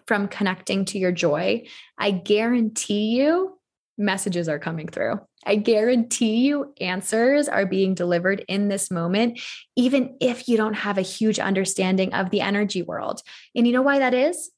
[0.07, 1.67] from connecting to your joy?
[1.97, 3.59] I guarantee you
[3.97, 5.21] messages are coming through.
[5.47, 9.41] I guarantee you answers are being delivered in this moment,
[9.77, 13.23] even if you don't have a huge understanding of the energy world.
[13.55, 14.51] And you know why that is?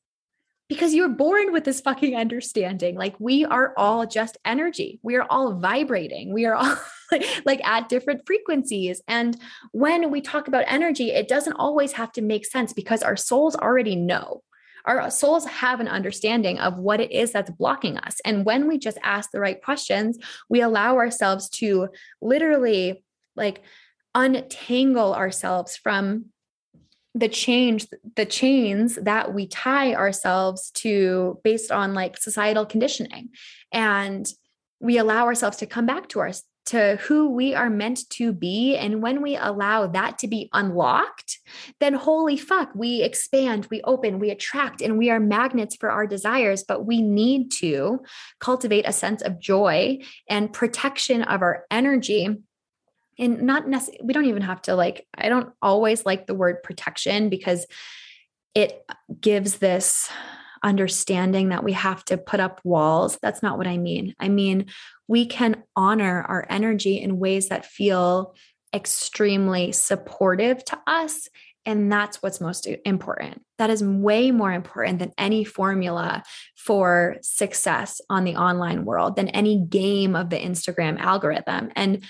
[0.68, 2.94] Because you're born with this fucking understanding.
[2.94, 5.00] Like we are all just energy.
[5.02, 6.32] We are all vibrating.
[6.32, 6.76] We are all
[7.44, 9.02] like at different frequencies.
[9.08, 9.36] And
[9.72, 13.56] when we talk about energy, it doesn't always have to make sense because our souls
[13.56, 14.42] already know
[14.84, 18.20] our souls have an understanding of what it is that's blocking us.
[18.24, 21.88] And when we just ask the right questions, we allow ourselves to
[22.20, 23.04] literally
[23.36, 23.62] like
[24.14, 26.26] untangle ourselves from
[27.14, 33.30] the change the chains that we tie ourselves to based on like societal conditioning
[33.72, 34.32] and
[34.80, 36.32] we allow ourselves to come back to our
[36.66, 41.38] to who we are meant to be and when we allow that to be unlocked
[41.80, 46.06] then holy fuck we expand we open we attract and we are magnets for our
[46.06, 46.64] desires.
[46.66, 48.02] But we need to
[48.38, 52.28] cultivate a sense of joy and protection of our energy.
[53.18, 56.62] And not necessarily we don't even have to like i don't always like the word
[56.62, 57.66] protection because
[58.54, 58.82] it
[59.20, 60.10] gives this
[60.62, 64.66] understanding that we have to put up walls that's not what i mean i mean
[65.08, 68.34] we can honor our energy in ways that feel
[68.74, 71.28] extremely supportive to us
[71.66, 73.42] and that's what's most important.
[73.58, 76.22] That is way more important than any formula
[76.56, 81.70] for success on the online world, than any game of the Instagram algorithm.
[81.76, 82.04] And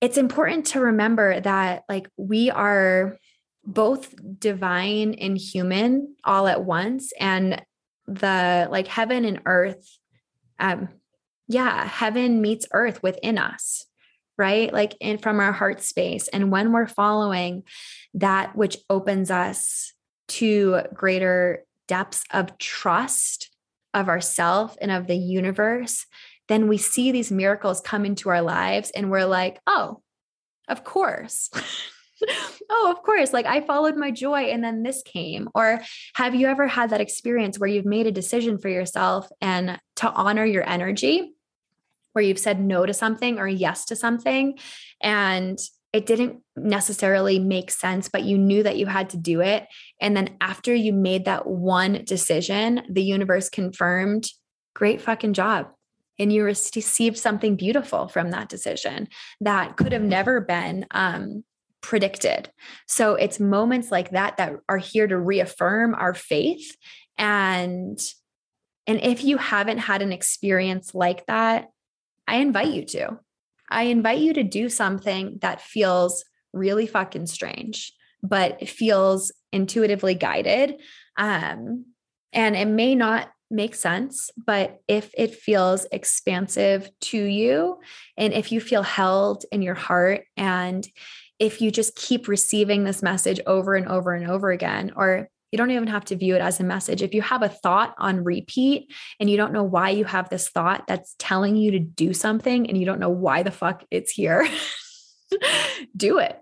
[0.00, 3.18] it's important to remember that like we are
[3.66, 7.12] both divine and human all at once.
[7.18, 7.62] And
[8.06, 9.98] the like heaven and earth
[10.60, 10.88] um
[11.48, 13.84] yeah heaven meets earth within us
[14.38, 14.70] right?
[14.70, 16.28] Like in from our heart space.
[16.28, 17.62] And when we're following
[18.12, 19.94] that which opens us
[20.28, 23.50] to greater depths of trust
[23.94, 26.04] of ourself and of the universe
[26.48, 30.00] then we see these miracles come into our lives and we're like, oh,
[30.68, 31.50] of course.
[32.70, 33.32] oh, of course.
[33.32, 35.48] Like I followed my joy and then this came.
[35.54, 35.80] Or
[36.14, 40.10] have you ever had that experience where you've made a decision for yourself and to
[40.10, 41.34] honor your energy,
[42.12, 44.58] where you've said no to something or yes to something
[45.00, 45.58] and
[45.92, 49.66] it didn't necessarily make sense, but you knew that you had to do it.
[49.98, 54.28] And then after you made that one decision, the universe confirmed,
[54.74, 55.68] great fucking job
[56.18, 59.08] and you received something beautiful from that decision
[59.40, 61.44] that could have never been um,
[61.86, 62.50] predicted.
[62.88, 66.76] So it's moments like that that are here to reaffirm our faith
[67.16, 67.98] and
[68.88, 71.70] and if you haven't had an experience like that,
[72.28, 73.18] I invite you to.
[73.68, 80.80] I invite you to do something that feels really fucking strange, but feels intuitively guided.
[81.16, 81.86] Um,
[82.32, 84.30] and it may not make sense.
[84.36, 87.78] But if it feels expansive to you,
[88.16, 90.86] and if you feel held in your heart, and
[91.38, 95.58] if you just keep receiving this message over and over and over again, or you
[95.58, 97.02] don't even have to view it as a message.
[97.02, 100.48] If you have a thought on repeat and you don't know why you have this
[100.48, 104.10] thought that's telling you to do something and you don't know why the fuck it's
[104.10, 104.48] here,
[105.96, 106.40] do it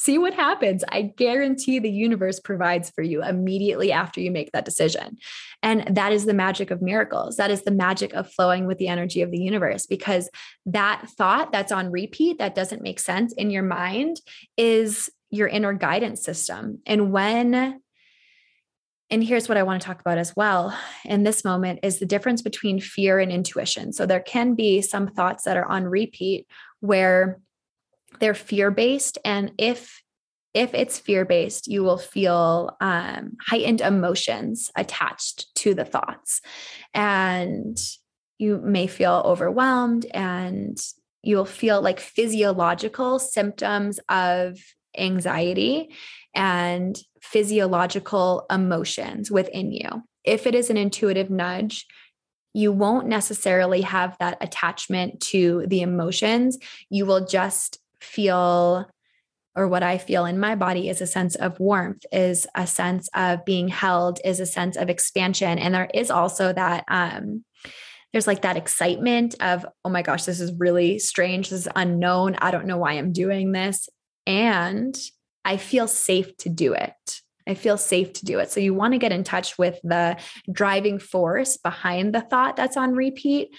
[0.00, 0.82] see what happens.
[0.88, 5.18] I guarantee the universe provides for you immediately after you make that decision.
[5.62, 7.36] And that is the magic of miracles.
[7.36, 10.30] That is the magic of flowing with the energy of the universe because
[10.64, 14.22] that thought that's on repeat that doesn't make sense in your mind
[14.56, 16.78] is your inner guidance system.
[16.86, 17.80] And when
[19.12, 20.72] and here's what I want to talk about as well
[21.04, 23.92] in this moment is the difference between fear and intuition.
[23.92, 26.46] So there can be some thoughts that are on repeat
[26.78, 27.40] where
[28.20, 30.02] they're fear based and if
[30.52, 36.40] if it's fear based you will feel um, heightened emotions attached to the thoughts
[36.94, 37.78] and
[38.38, 40.78] you may feel overwhelmed and
[41.22, 44.58] you'll feel like physiological symptoms of
[44.96, 45.94] anxiety
[46.34, 49.88] and physiological emotions within you
[50.24, 51.86] if it is an intuitive nudge
[52.52, 56.58] you won't necessarily have that attachment to the emotions.
[56.88, 58.88] You will just feel
[59.56, 63.08] or what I feel in my body is a sense of warmth, is a sense
[63.14, 65.58] of being held, is a sense of expansion.
[65.58, 67.44] And there is also that um
[68.12, 71.50] there's like that excitement of, oh my gosh, this is really strange.
[71.50, 72.34] This is unknown.
[72.36, 73.88] I don't know why I'm doing this.
[74.26, 74.98] And
[75.44, 77.20] I feel safe to do it.
[77.46, 78.50] I feel safe to do it.
[78.50, 80.16] So you want to get in touch with the
[80.50, 83.54] driving force behind the thought that's on repeat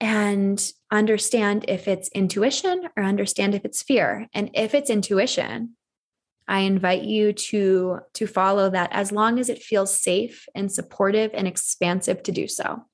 [0.00, 4.26] and understand if it's intuition or understand if it's fear.
[4.34, 5.76] And if it's intuition,
[6.48, 11.32] I invite you to to follow that as long as it feels safe and supportive
[11.34, 12.84] and expansive to do so.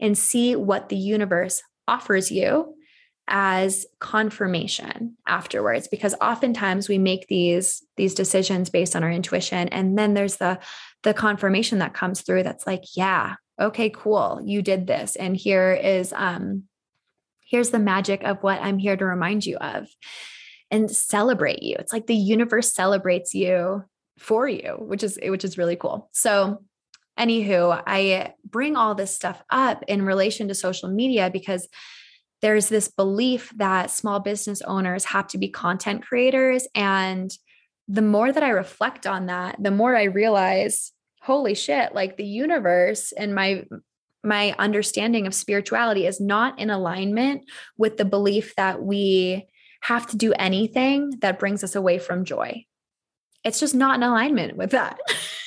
[0.00, 2.74] And see what the universe offers you
[3.28, 9.98] as confirmation afterwards because oftentimes we make these these decisions based on our intuition and
[9.98, 10.58] then there's the
[11.02, 15.16] the confirmation that comes through that's like yeah okay, cool, you did this.
[15.16, 16.64] And here is um
[17.44, 19.86] here's the magic of what I'm here to remind you of
[20.70, 21.76] and celebrate you.
[21.78, 23.84] It's like the universe celebrates you
[24.18, 26.08] for you, which is which is really cool.
[26.12, 26.64] So
[27.18, 31.68] anywho, I bring all this stuff up in relation to social media because
[32.42, 37.30] there's this belief that small business owners have to be content creators and
[37.88, 40.92] the more that I reflect on that, the more I realize,
[41.26, 43.64] holy shit, like the universe and my
[44.22, 47.42] my understanding of spirituality is not in alignment
[47.76, 49.46] with the belief that we
[49.80, 52.64] have to do anything that brings us away from joy.
[53.44, 54.98] It's just not in alignment with that.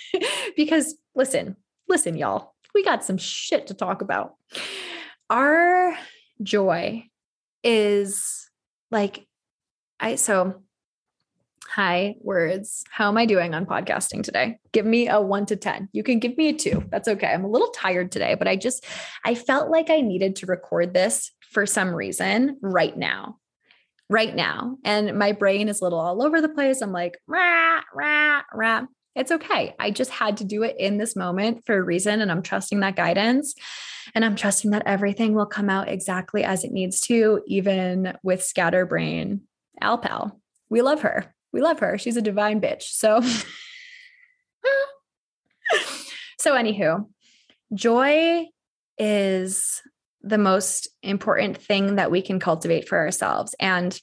[0.56, 1.56] because listen,
[1.88, 4.36] listen, y'all, we got some shit to talk about.
[5.30, 5.98] Our
[6.42, 7.06] joy
[7.64, 8.50] is
[8.92, 9.26] like,
[10.00, 10.62] I, so
[11.70, 12.84] hi words.
[12.90, 14.58] How am i doing on podcasting today?
[14.72, 17.28] Give me a 1 to 10 you can give me a 2 that's okay.
[17.28, 18.86] I'm a little tired today but i just
[19.24, 23.38] i felt like i needed to record this for some reason right now.
[24.10, 24.78] Right now.
[24.84, 26.82] And my brain is a little all over the place.
[26.82, 28.86] I'm like rah rah rah.
[29.16, 29.76] It's okay.
[29.78, 32.80] I just had to do it in this moment for a reason and i'm trusting
[32.80, 33.54] that guidance
[34.16, 38.44] and i'm trusting that everything will come out exactly as it needs to even with
[38.44, 39.42] scatterbrain
[39.84, 40.32] alpal
[40.70, 41.98] we love her we love her.
[41.98, 42.84] She's a divine bitch.
[42.84, 43.22] So,
[46.38, 47.08] so anywho,
[47.74, 48.46] joy
[48.98, 49.82] is
[50.22, 53.56] the most important thing that we can cultivate for ourselves.
[53.60, 54.00] And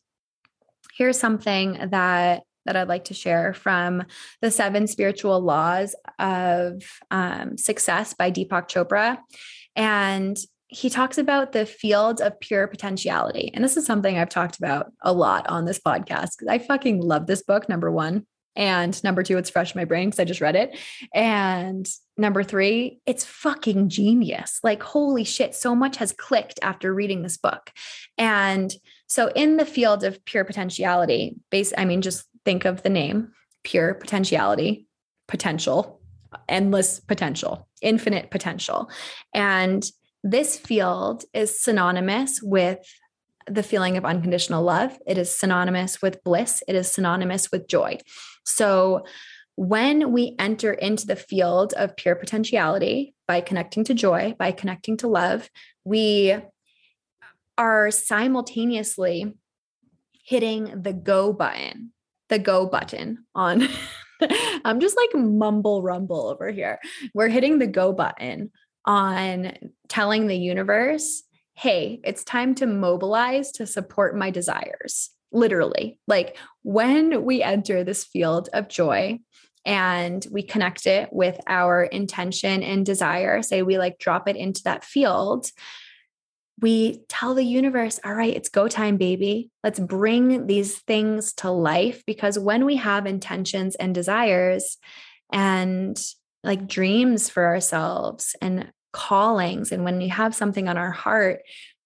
[0.97, 4.03] here's something that that I'd like to share from
[4.43, 6.83] the seven spiritual laws of
[7.13, 9.19] um, success by Deepak Chopra.
[9.77, 10.37] And
[10.69, 13.51] he talks about the field of pure potentiality.
[13.55, 17.01] And this is something I've talked about a lot on this podcast because I fucking
[17.01, 18.27] love this book, number one.
[18.57, 20.77] And number two, it's fresh in my brain because I just read it.
[21.15, 21.87] And
[22.17, 24.61] number three, it's fucking genius.
[24.65, 27.71] Like, holy shit, so much has clicked after reading this book.
[28.17, 28.75] And
[29.09, 33.33] so, in the field of pure potentiality, base, I mean, just think of the name
[33.63, 34.87] pure potentiality,
[35.29, 36.01] potential,
[36.49, 38.91] endless potential, infinite potential.
[39.35, 39.85] And
[40.31, 42.81] this field is synonymous with
[43.49, 44.99] the feeling of unconditional love.
[45.07, 46.65] It is synonymous with bliss.
[46.67, 47.99] It is synonymous with joy.
[48.45, 49.05] So,
[49.55, 54.99] when we enter into the field of pure potentiality by connecting to joy, by connecting
[54.99, 55.49] to love,
[55.83, 56.37] we
[57.57, 59.33] are simultaneously
[60.25, 61.93] hitting the go button,
[62.29, 63.67] the go button on.
[64.65, 66.79] I'm just like mumble rumble over here.
[67.15, 68.51] We're hitting the go button
[68.87, 69.53] on
[69.89, 71.23] telling the universe,
[71.55, 75.11] hey, it's time to mobilize to support my desires.
[75.33, 79.19] Literally, like when we enter this field of joy
[79.65, 84.63] and we connect it with our intention and desire, say we like drop it into
[84.65, 85.51] that field,
[86.61, 89.51] we tell the universe, all right, it's go time, baby.
[89.63, 94.79] Let's bring these things to life because when we have intentions and desires
[95.31, 96.01] and
[96.43, 101.43] like dreams for ourselves and callings and when we have something on our heart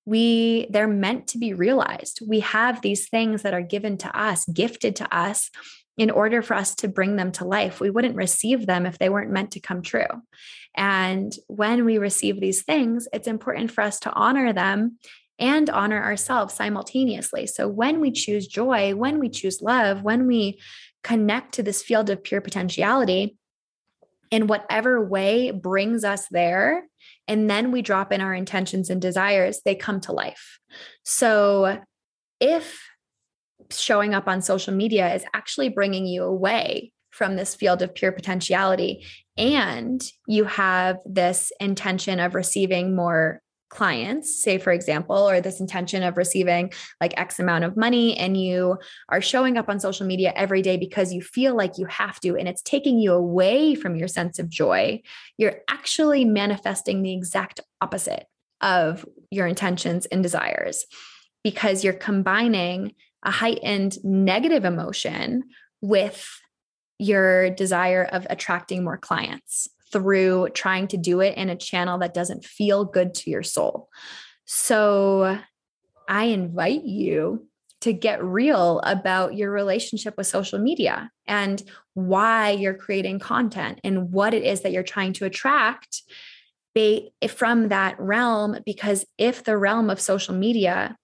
[0.07, 2.21] we they're meant to be realized.
[2.27, 5.51] We have these things that are given to us gifted to us
[5.99, 7.81] in order for us to bring them to life.
[7.81, 10.09] We wouldn't receive them if they weren't meant to come true.
[10.77, 14.99] And when we receive these things it's important for us to honor them
[15.39, 17.47] and honor ourselves simultaneously.
[17.47, 20.61] So when we choose joy when we choose love when we
[21.03, 23.37] connect to this field of pure potentiality
[24.31, 26.90] in whatever way brings us there
[27.31, 30.59] and then we drop in our intentions and desires, they come to life.
[31.05, 31.79] So
[32.41, 32.83] if
[33.71, 38.11] showing up on social media is actually bringing you away from this field of pure
[38.11, 39.07] potentiality
[39.37, 46.03] and you have this intention of receiving more clients, say, for example, or this intention
[46.03, 48.77] of receiving like X amount of money, and you
[49.09, 52.37] are showing up on social media every day because you feel like you have to,
[52.37, 55.01] and it's taking you away from your sense of joy,
[55.39, 58.27] you're actually manifesting the exact opposite
[58.61, 60.85] of your intentions and desires
[61.43, 62.93] because you're combining
[63.25, 65.45] a heightened negative emotion
[65.81, 66.29] with
[66.99, 72.15] your desire of attracting more clients through trying to do it in a channel that
[72.15, 73.89] doesn't feel good to your soul.
[74.45, 75.39] So
[76.09, 77.47] I invite you
[77.83, 81.63] to get real about your relationship with social media and
[81.95, 86.03] why you're creating content and what it is that you're trying to attract
[87.29, 88.57] from that realm.
[88.67, 90.97] Because if the realm of social media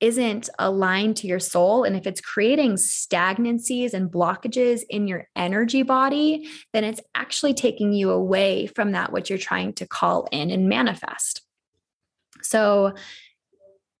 [0.00, 5.82] isn't aligned to your soul, and if it's creating stagnancies and blockages in your energy
[5.82, 10.50] body, then it's actually taking you away from that what you're trying to call in
[10.50, 11.42] and manifest.
[12.42, 12.94] So,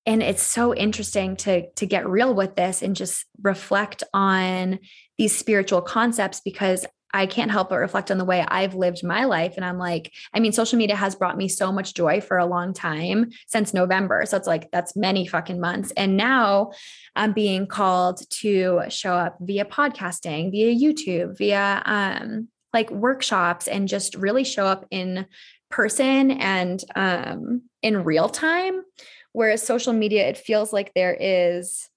[0.06, 4.78] and it's so interesting to to get real with this and just reflect on
[5.18, 9.24] these spiritual concepts because I can't help but reflect on the way I've lived my
[9.24, 9.54] life.
[9.56, 12.46] And I'm like, I mean, social media has brought me so much joy for a
[12.46, 14.24] long time since November.
[14.26, 15.92] So it's like, that's many fucking months.
[15.96, 16.70] And now
[17.16, 23.88] I'm being called to show up via podcasting, via YouTube, via um, like workshops, and
[23.88, 25.26] just really show up in
[25.70, 28.82] person and um, in real time.
[29.32, 31.88] Whereas social media, it feels like there is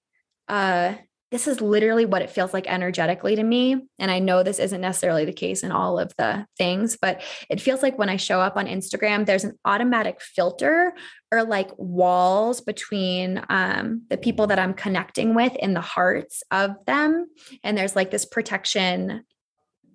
[0.46, 0.94] uh
[1.34, 3.88] this is literally what it feels like energetically to me.
[3.98, 7.60] And I know this isn't necessarily the case in all of the things, but it
[7.60, 10.94] feels like when I show up on Instagram, there's an automatic filter
[11.32, 16.76] or like walls between um, the people that I'm connecting with in the hearts of
[16.86, 17.26] them.
[17.64, 19.24] And there's like this protection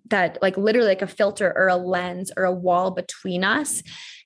[0.09, 3.81] that, like, literally like a filter or a lens or a wall between us.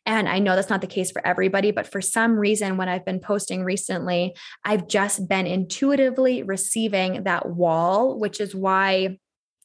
[0.06, 3.06] And I know that's not the case for everybody, but for some reason, when I've
[3.06, 4.36] been posting recently,
[4.66, 9.18] I've just been intuitively receiving that wall, which is why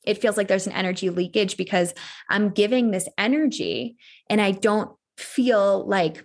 [0.04, 1.92] it feels like there's an energy leakage because
[2.30, 3.96] I'm giving this energy
[4.30, 6.24] and I don't feel like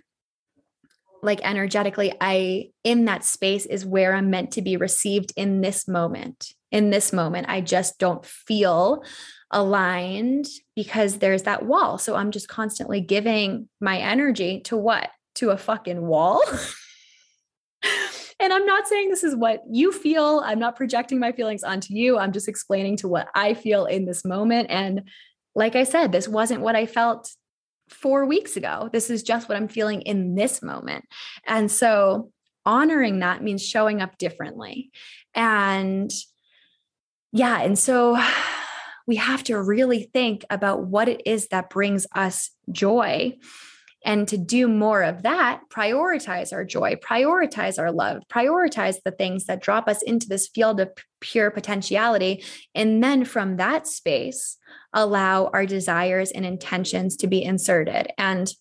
[1.24, 5.88] like energetically i in that space is where i'm meant to be received in this
[5.88, 6.52] moment.
[6.70, 9.02] In this moment i just don't feel
[9.54, 10.46] aligned
[10.76, 11.98] because there's that wall.
[11.98, 15.10] So I'm just constantly giving my energy to what?
[15.36, 16.42] To a fucking wall.
[18.40, 20.42] and I'm not saying this is what you feel.
[20.44, 22.18] I'm not projecting my feelings onto you.
[22.18, 24.70] I'm just explaining to what I feel in this moment.
[24.70, 25.08] And
[25.54, 27.30] like I said, this wasn't what I felt
[27.88, 28.90] four weeks ago.
[28.92, 31.04] This is just what I'm feeling in this moment.
[31.46, 32.30] And so
[32.66, 34.90] honoring that means showing up differently.
[35.34, 36.10] And
[37.32, 37.60] yeah.
[37.60, 38.16] And so
[39.06, 43.36] we have to really think about what it is that brings us joy.
[44.06, 49.46] And to do more of that, prioritize our joy, prioritize our love, prioritize the things
[49.46, 50.90] that drop us into this field of
[51.20, 52.44] pure potentiality.
[52.74, 54.58] And then from that space,
[54.92, 58.12] allow our desires and intentions to be inserted.
[58.18, 58.52] And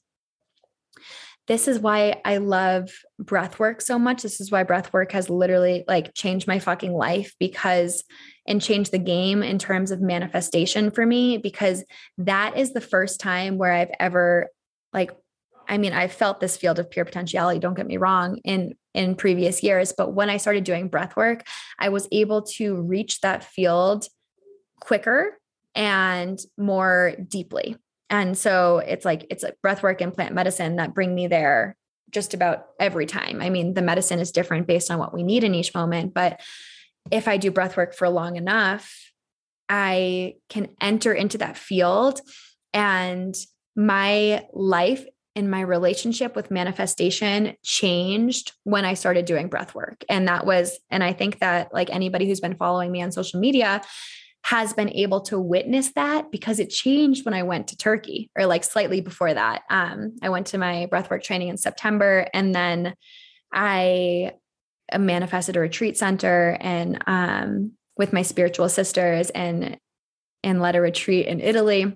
[1.48, 2.90] this is why I love
[3.20, 4.22] breath work so much.
[4.22, 8.06] This is why breath work has literally like changed my fucking life because
[8.46, 11.84] and change the game in terms of manifestation for me because
[12.18, 14.50] that is the first time where I've ever
[14.92, 15.12] like
[15.68, 19.16] I mean, I've felt this field of pure potentiality, don't get me wrong, in in
[19.16, 21.46] previous years, but when I started doing breath work,
[21.80, 24.06] I was able to reach that field
[24.80, 25.40] quicker
[25.74, 27.78] and more deeply.
[28.10, 31.76] And so it's like it's like breath work and plant medicine that bring me there
[32.12, 33.42] just about every time.
[33.42, 36.40] I mean, the medicine is different based on what we need in each moment, but
[37.12, 38.94] if I do breath work for long enough,
[39.70, 42.22] I can enter into that field
[42.74, 43.36] and
[43.76, 50.04] my life and my relationship with manifestation changed when I started doing breath work.
[50.08, 53.40] And that was, and I think that like anybody who's been following me on social
[53.40, 53.82] media,
[54.46, 58.46] has been able to witness that because it changed when I went to Turkey or
[58.46, 59.62] like slightly before that.
[59.70, 62.94] Um, I went to my breathwork training in September and then
[63.54, 64.34] I
[64.92, 69.78] uh, manifested a retreat center and um, with my spiritual sisters and
[70.44, 71.94] and led a retreat in Italy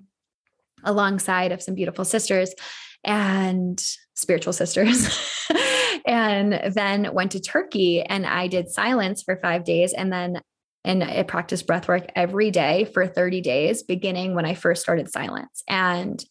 [0.84, 2.54] alongside of some beautiful sisters
[3.04, 3.82] and
[4.14, 5.06] spiritual sisters.
[6.06, 10.40] and then went to Turkey and I did silence for 5 days and then
[10.84, 15.10] and I practiced breath work every day for 30 days, beginning when I first started
[15.10, 15.62] silence.
[15.68, 16.24] And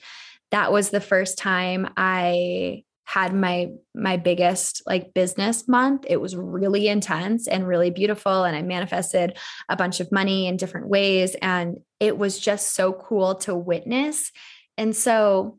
[0.52, 6.04] that was the first time I had my my biggest like business month.
[6.10, 9.38] It was really intense and really beautiful and i manifested
[9.70, 14.32] a bunch of money in different ways and it was just so cool to witness.
[14.78, 15.58] And so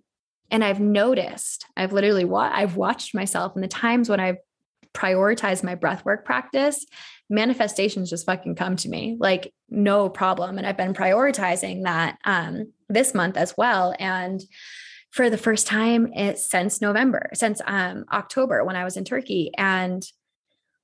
[0.50, 4.38] and i've noticed i've literally wa- i've watched myself in the times when i've
[4.94, 6.86] prioritized my breath work practice
[7.28, 12.72] manifestations just fucking come to me like no problem and i've been prioritizing that um
[12.88, 14.42] this month as well and
[15.10, 20.04] for the first time since november since um october when i was in turkey and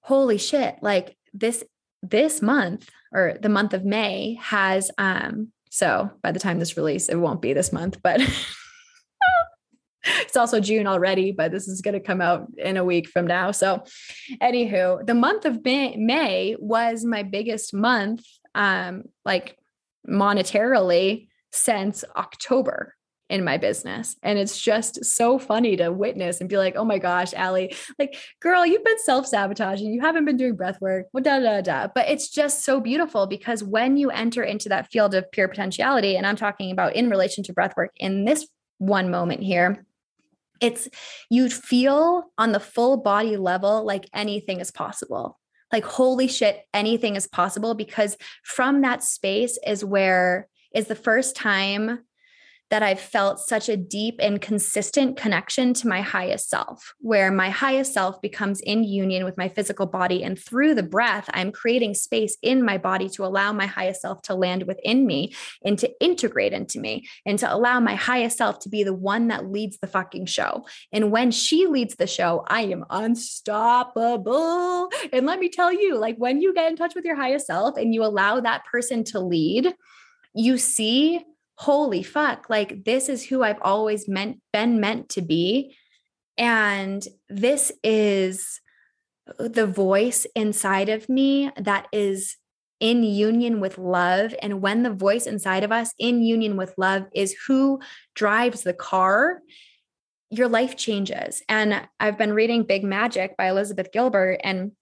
[0.00, 1.64] holy shit like this
[2.02, 7.08] this month or the month of may has um so by the time this release
[7.08, 8.20] it won't be this month but
[10.04, 13.26] it's also June already, but this is going to come out in a week from
[13.26, 13.50] now.
[13.50, 13.84] So,
[14.42, 18.22] anywho, the month of May, May was my biggest month,
[18.54, 19.56] um, like
[20.08, 22.94] monetarily since October
[23.30, 24.16] in my business.
[24.22, 28.16] And it's just so funny to witness and be like, oh my gosh, Allie, like,
[28.40, 29.92] girl, you've been self sabotaging.
[29.92, 31.88] You haven't been doing breath work, da, da, da.
[31.94, 36.16] But it's just so beautiful because when you enter into that field of pure potentiality,
[36.16, 38.46] and I'm talking about in relation to breath work in this
[38.78, 39.86] one moment here,
[40.60, 40.88] it's
[41.30, 45.40] you feel on the full body level like anything is possible
[45.72, 51.34] like holy shit anything is possible because from that space is where is the first
[51.34, 51.98] time
[52.74, 57.48] that I've felt such a deep and consistent connection to my highest self, where my
[57.48, 60.24] highest self becomes in union with my physical body.
[60.24, 64.22] And through the breath, I'm creating space in my body to allow my highest self
[64.22, 68.58] to land within me and to integrate into me and to allow my highest self
[68.58, 70.66] to be the one that leads the fucking show.
[70.90, 74.90] And when she leads the show, I am unstoppable.
[75.12, 77.76] And let me tell you, like when you get in touch with your highest self
[77.76, 79.72] and you allow that person to lead,
[80.34, 81.24] you see
[81.56, 85.76] holy fuck, like this is who I've always meant been meant to be.
[86.36, 88.60] And this is
[89.38, 92.36] the voice inside of me that is
[92.80, 94.34] in union with love.
[94.42, 97.80] And when the voice inside of us in union with love is who
[98.14, 99.40] drives the car,
[100.30, 101.42] your life changes.
[101.48, 104.72] And I've been reading Big Magic by Elizabeth Gilbert, and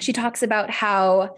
[0.00, 1.36] she talks about how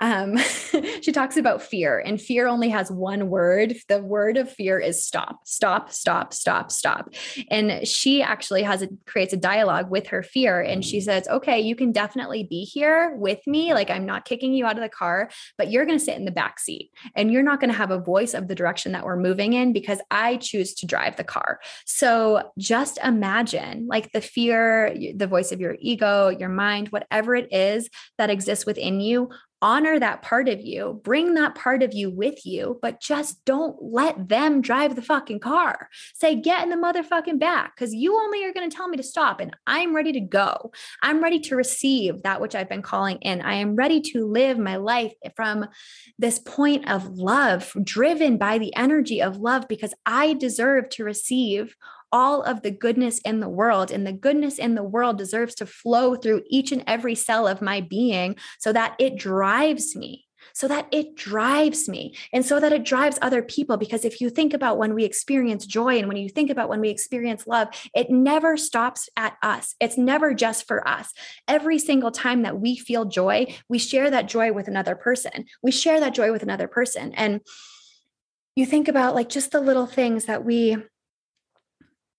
[0.00, 0.36] um,
[1.00, 3.76] she talks about fear, and fear only has one word.
[3.88, 7.14] The word of fear is stop, stop, stop, stop, stop.
[7.50, 11.60] And she actually has a creates a dialogue with her fear, and she says, "Okay,
[11.60, 13.72] you can definitely be here with me.
[13.72, 16.26] Like I'm not kicking you out of the car, but you're going to sit in
[16.26, 19.04] the back seat, and you're not going to have a voice of the direction that
[19.04, 24.20] we're moving in because I choose to drive the car." So just imagine, like the
[24.20, 27.88] fear, the voice of your ego, your mind, whatever it is
[28.18, 29.30] that exists within you
[29.62, 33.76] honor that part of you, bring that part of you with you, but just don't
[33.80, 35.88] let them drive the fucking car.
[36.14, 39.02] Say, get in the motherfucking back because you only are going to tell me to
[39.02, 40.72] stop and I'm ready to go.
[41.02, 43.40] I'm ready to receive that which I've been calling in.
[43.40, 45.66] I am ready to live my life from
[46.18, 51.74] this point of love, driven by the energy of love because I deserve to receive
[52.12, 53.90] all of the goodness in the world.
[53.90, 57.62] And the goodness in the world deserves to flow through each and every cell of
[57.62, 62.72] my being so that it drives me so that it drives me and so that
[62.72, 63.76] it drives other people.
[63.76, 66.80] Because if you think about when we experience joy and when you think about when
[66.80, 69.74] we experience love, it never stops at us.
[69.80, 71.12] It's never just for us.
[71.48, 75.46] Every single time that we feel joy, we share that joy with another person.
[75.62, 77.12] We share that joy with another person.
[77.14, 77.40] And
[78.54, 80.78] you think about like just the little things that we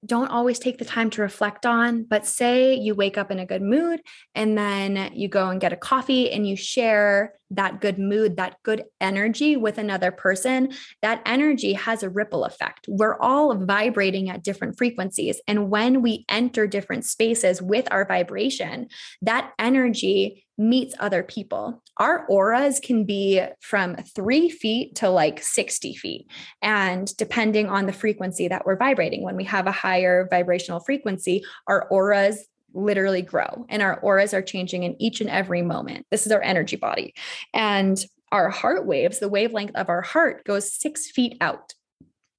[0.08, 2.04] don't always take the time to reflect on.
[2.04, 4.02] But say you wake up in a good mood
[4.34, 8.58] and then you go and get a coffee and you share that good mood, that
[8.64, 12.86] good energy with another person, that energy has a ripple effect.
[12.88, 15.40] We're all vibrating at different frequencies.
[15.48, 18.88] And when we enter different spaces with our vibration,
[19.22, 21.84] that energy meets other people.
[21.98, 26.28] Our auras can be from three feet to like 60 feet.
[26.62, 31.44] And depending on the frequency that we're vibrating, when we have a higher vibrational frequency,
[31.68, 36.06] our auras literally grow and our auras are changing in each and every moment.
[36.12, 37.14] This is our energy body.
[37.54, 41.74] And our heart waves, the wavelength of our heart goes six feet out.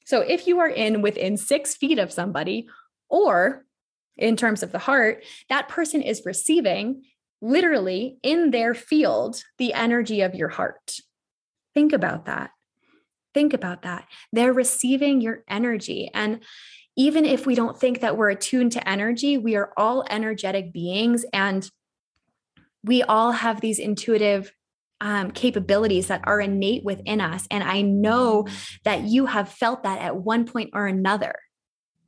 [0.04, 2.68] So if you are in within six feet of somebody,
[3.08, 3.64] or
[4.16, 7.02] in terms of the heart, that person is receiving
[7.40, 10.96] literally in their field the energy of your heart.
[11.74, 12.50] Think about that.
[13.34, 14.06] Think about that.
[14.32, 16.10] They're receiving your energy.
[16.12, 16.42] And
[16.96, 21.24] even if we don't think that we're attuned to energy, we are all energetic beings
[21.32, 21.70] and
[22.82, 24.52] we all have these intuitive
[25.00, 27.46] um, capabilities that are innate within us.
[27.50, 28.48] And I know
[28.84, 31.36] that you have felt that at one point or another.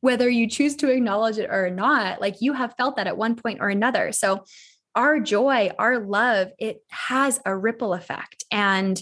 [0.01, 3.37] Whether you choose to acknowledge it or not, like you have felt that at one
[3.37, 4.13] point or another.
[4.13, 4.45] So,
[4.95, 8.45] our joy, our love, it has a ripple effect.
[8.51, 9.01] And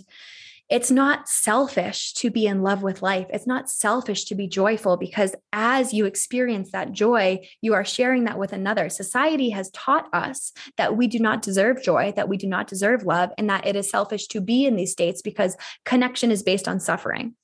[0.68, 3.26] it's not selfish to be in love with life.
[3.30, 8.24] It's not selfish to be joyful because as you experience that joy, you are sharing
[8.24, 8.90] that with another.
[8.90, 13.04] Society has taught us that we do not deserve joy, that we do not deserve
[13.04, 16.68] love, and that it is selfish to be in these states because connection is based
[16.68, 17.34] on suffering.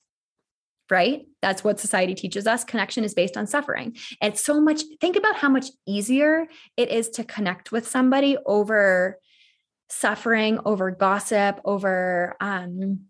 [0.91, 1.23] Right?
[1.41, 2.63] That's what society teaches us.
[2.63, 3.97] Connection is based on suffering.
[4.21, 9.19] It's so much, think about how much easier it is to connect with somebody over
[9.89, 13.01] suffering, over gossip, over um,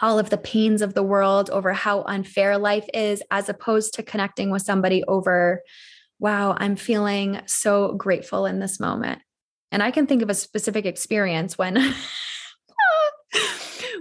[0.00, 4.02] all of the pains of the world, over how unfair life is, as opposed to
[4.02, 5.62] connecting with somebody over,
[6.18, 9.20] wow, I'm feeling so grateful in this moment.
[9.70, 11.94] And I can think of a specific experience when.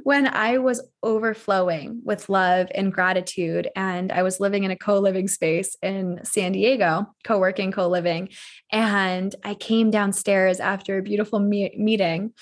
[0.03, 4.99] when I was overflowing with love and gratitude, and I was living in a co
[4.99, 8.29] living space in San Diego, co working, co living.
[8.71, 12.33] And I came downstairs after a beautiful me- meeting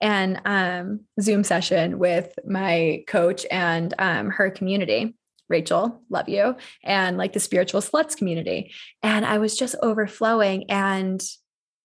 [0.00, 5.14] and um, Zoom session with my coach and um, her community.
[5.48, 8.72] Rachel, love you, and like the spiritual sluts community.
[9.02, 10.70] And I was just overflowing.
[10.70, 11.22] And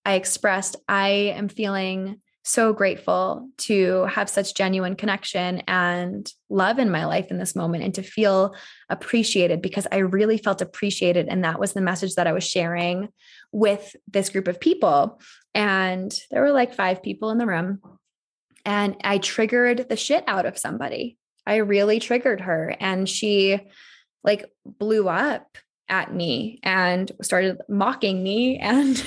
[0.05, 6.89] I expressed, I am feeling so grateful to have such genuine connection and love in
[6.89, 8.55] my life in this moment and to feel
[8.89, 11.27] appreciated because I really felt appreciated.
[11.27, 13.09] And that was the message that I was sharing
[13.51, 15.21] with this group of people.
[15.53, 17.81] And there were like five people in the room.
[18.65, 21.17] And I triggered the shit out of somebody.
[21.45, 22.75] I really triggered her.
[22.79, 23.59] And she
[24.23, 29.03] like blew up at me and started mocking me and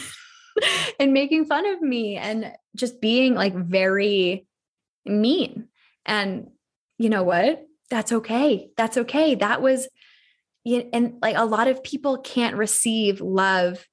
[1.01, 4.47] and making fun of me and just being like very
[5.05, 5.69] mean.
[6.07, 6.51] And
[6.99, 7.67] you know what?
[7.91, 8.71] That's okay.
[8.77, 9.35] That's okay.
[9.35, 9.89] That was
[10.65, 13.87] and like a lot of people can't receive love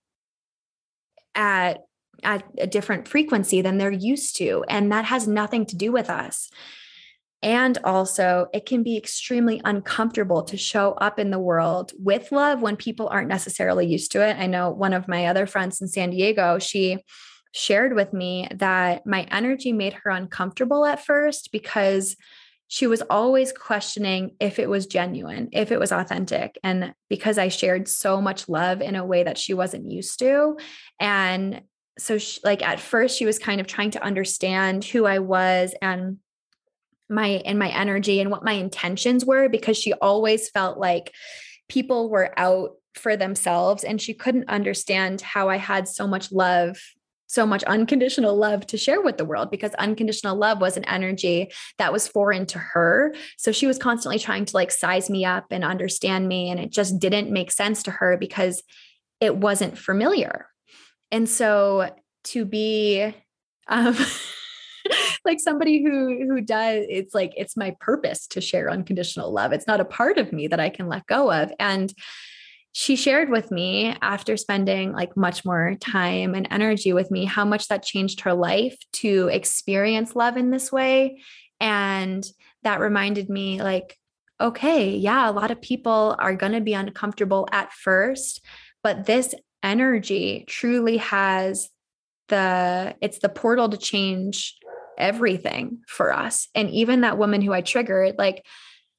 [1.36, 1.82] at
[2.24, 6.10] at a different frequency than they're used to and that has nothing to do with
[6.10, 6.50] us
[7.42, 12.62] and also, it can be extremely uncomfortable to show up in the world with love
[12.62, 14.38] when people aren't necessarily used to it.
[14.38, 16.98] I know one of my other friends in San Diego, she
[17.54, 22.18] shared with me that my energy made her uncomfortable at first because
[22.68, 26.60] she was always questioning if it was genuine, if it was authentic.
[26.64, 30.58] And because I shared so much love in a way that she wasn't used to.
[31.00, 31.62] And
[31.98, 35.74] so, she, like, at first, she was kind of trying to understand who I was
[35.82, 36.18] and
[37.10, 41.14] my and my energy and what my intentions were because she always felt like
[41.68, 46.78] people were out for themselves and she couldn't understand how I had so much love
[47.30, 51.52] so much unconditional love to share with the world because unconditional love was an energy
[51.78, 53.14] that was foreign to her.
[53.38, 56.50] So she was constantly trying to like size me up and understand me.
[56.50, 58.64] And it just didn't make sense to her because
[59.22, 60.48] it wasn't familiar.
[61.12, 61.96] And so
[62.26, 63.14] to be,
[63.68, 63.96] um,
[65.30, 69.54] like somebody who who does it's like it's my purpose to share unconditional love.
[69.54, 71.52] It's not a part of me that i can let go of.
[71.60, 71.94] And
[72.72, 77.46] she shared with me after spending like much more time and energy with me how
[77.46, 81.22] much that changed her life to experience love in this way.
[81.60, 82.26] And
[82.64, 83.98] that reminded me like
[84.42, 88.42] okay yeah a lot of people are going to be uncomfortable at first
[88.84, 91.70] but this energy truly has
[92.30, 94.58] the it's the portal to change
[95.00, 96.48] everything for us.
[96.54, 98.46] And even that woman who I triggered, like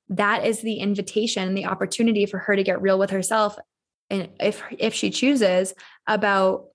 [0.08, 3.56] that is the invitation, the opportunity for her to get real with herself.
[4.08, 5.74] And if if she chooses
[6.06, 6.66] about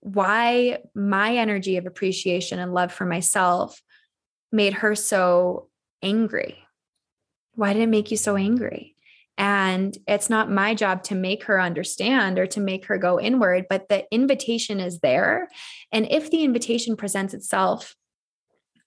[0.00, 3.82] why my energy of appreciation and love for myself
[4.50, 5.68] made her so
[6.02, 6.58] angry.
[7.54, 8.94] Why did it make you so angry?
[9.36, 13.66] And it's not my job to make her understand or to make her go inward,
[13.70, 15.48] but the invitation is there.
[15.92, 17.96] And if the invitation presents itself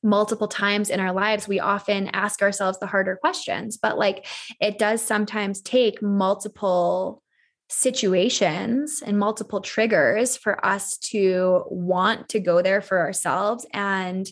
[0.04, 3.78] multiple times in our lives, we often ask ourselves the harder questions.
[3.78, 4.28] But like
[4.60, 7.24] it does sometimes take multiple
[7.70, 13.66] situations and multiple triggers for us to want to go there for ourselves.
[13.74, 14.28] And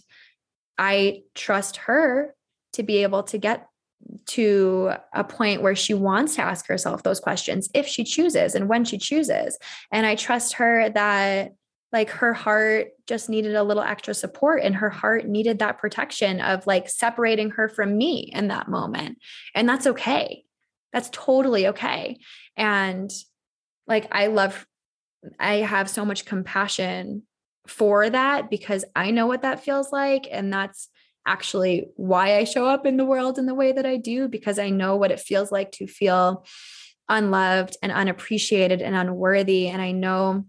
[0.77, 2.35] I trust her
[2.73, 3.67] to be able to get
[4.25, 8.67] to a point where she wants to ask herself those questions if she chooses and
[8.67, 9.57] when she chooses.
[9.91, 11.51] And I trust her that
[11.91, 16.39] like her heart just needed a little extra support and her heart needed that protection
[16.39, 19.17] of like separating her from me in that moment.
[19.53, 20.45] And that's okay.
[20.93, 22.19] That's totally okay.
[22.55, 23.11] And
[23.87, 24.65] like I love
[25.39, 27.23] I have so much compassion
[27.67, 30.89] for that because I know what that feels like and that's
[31.27, 34.57] actually why I show up in the world in the way that I do because
[34.57, 36.45] I know what it feels like to feel
[37.07, 40.45] unloved and unappreciated and unworthy and I know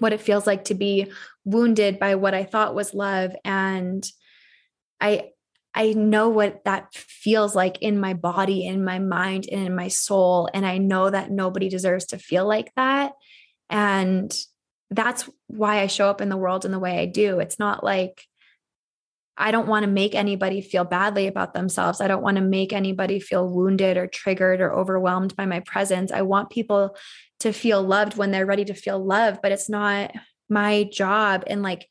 [0.00, 1.10] what it feels like to be
[1.44, 4.04] wounded by what I thought was love and
[5.00, 5.30] I
[5.72, 9.86] I know what that feels like in my body, in my mind, and in my
[9.86, 13.12] soul and I know that nobody deserves to feel like that
[13.68, 14.34] and
[14.90, 17.38] that's why I show up in the world in the way I do.
[17.38, 18.26] It's not like
[19.36, 22.02] I don't want to make anybody feel badly about themselves.
[22.02, 26.12] I don't want to make anybody feel wounded or triggered or overwhelmed by my presence.
[26.12, 26.94] I want people
[27.40, 30.12] to feel loved when they're ready to feel loved, but it's not
[30.48, 31.44] my job.
[31.46, 31.88] And like,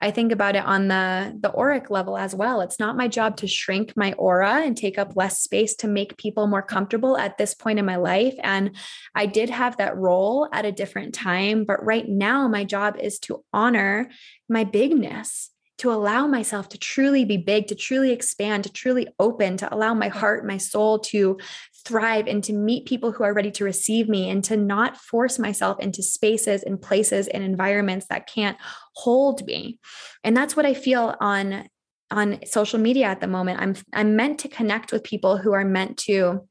[0.00, 2.60] I think about it on the the auric level as well.
[2.60, 6.18] It's not my job to shrink my aura and take up less space to make
[6.18, 8.76] people more comfortable at this point in my life and
[9.14, 13.18] I did have that role at a different time, but right now my job is
[13.20, 14.10] to honor
[14.50, 19.58] my bigness to allow myself to truly be big, to truly expand, to truly open,
[19.58, 21.38] to allow my heart, my soul to
[21.86, 25.38] thrive and to meet people who are ready to receive me and to not force
[25.38, 28.58] myself into spaces and places and environments that can't
[28.94, 29.78] hold me.
[30.24, 31.68] And that's what I feel on
[32.10, 33.60] on social media at the moment.
[33.60, 36.46] I'm I'm meant to connect with people who are meant to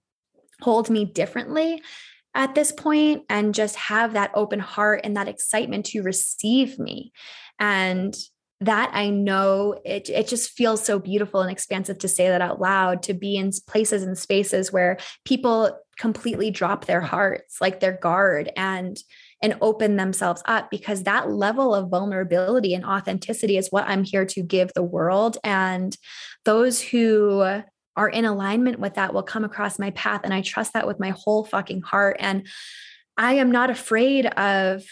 [0.61, 1.81] hold me differently
[2.33, 7.11] at this point and just have that open heart and that excitement to receive me.
[7.59, 8.15] And
[8.61, 12.61] that I know it, it just feels so beautiful and expansive to say that out
[12.61, 17.97] loud, to be in places and spaces where people completely drop their hearts, like their
[17.97, 18.97] guard and
[19.41, 24.25] and open themselves up because that level of vulnerability and authenticity is what I'm here
[24.27, 25.37] to give the world.
[25.43, 25.95] And
[26.45, 27.61] those who
[27.97, 30.21] are in alignment with that will come across my path.
[30.23, 32.17] And I trust that with my whole fucking heart.
[32.19, 32.47] And
[33.17, 34.83] I am not afraid of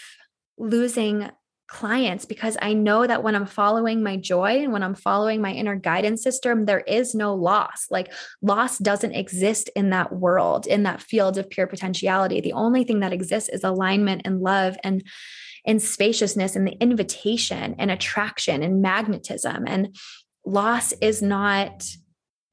[0.56, 1.30] losing
[1.66, 5.52] clients because I know that when I'm following my joy and when I'm following my
[5.52, 7.86] inner guidance system, there is no loss.
[7.90, 8.12] Like
[8.42, 12.40] loss doesn't exist in that world, in that field of pure potentiality.
[12.40, 15.02] The only thing that exists is alignment and love and
[15.66, 19.96] and spaciousness and the invitation and attraction and magnetism and
[20.44, 21.84] loss is not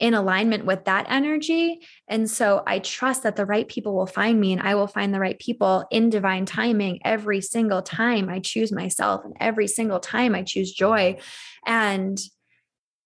[0.01, 1.79] in alignment with that energy.
[2.07, 5.13] And so I trust that the right people will find me and I will find
[5.13, 9.99] the right people in divine timing every single time I choose myself and every single
[9.99, 11.19] time I choose joy.
[11.67, 12.19] And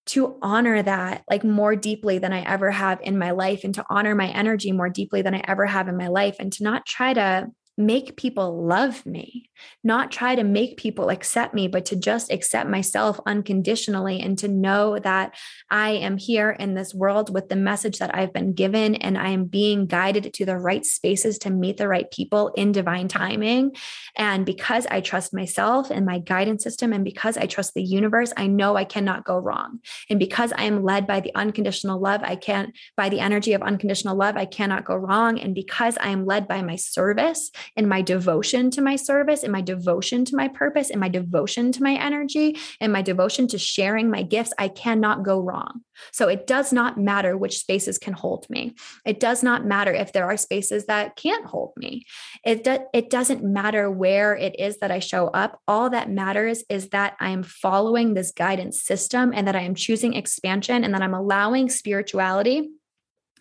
[0.08, 3.86] to honor that like more deeply than I ever have in my life and to
[3.90, 6.86] honor my energy more deeply than I ever have in my life and to not
[6.86, 7.48] try to
[7.78, 9.50] make people love me,
[9.84, 14.48] not try to make people accept me, but to just accept myself unconditionally and to
[14.48, 15.36] know that
[15.70, 19.30] I am here in this world with the message that I've been given and I
[19.30, 23.76] am being guided to the right spaces to meet the right people in divine timing.
[24.16, 28.32] And because I trust myself and my guidance system, and because I trust the universe,
[28.38, 29.80] I know I cannot go wrong.
[30.10, 33.62] And because I am led by the unconditional love, I can't, by the energy of
[33.62, 35.40] unconditional love, I cannot go wrong.
[35.40, 39.52] And because I am led by my service, in my devotion to my service, in
[39.52, 43.58] my devotion to my purpose, in my devotion to my energy, in my devotion to
[43.58, 45.82] sharing my gifts, I cannot go wrong.
[46.12, 48.76] So it does not matter which spaces can hold me.
[49.06, 52.06] It does not matter if there are spaces that can't hold me.
[52.44, 55.60] It, do, it doesn't matter where it is that I show up.
[55.68, 59.76] All that matters is that I am following this guidance system and that I am
[59.76, 62.70] choosing expansion and that I'm allowing spirituality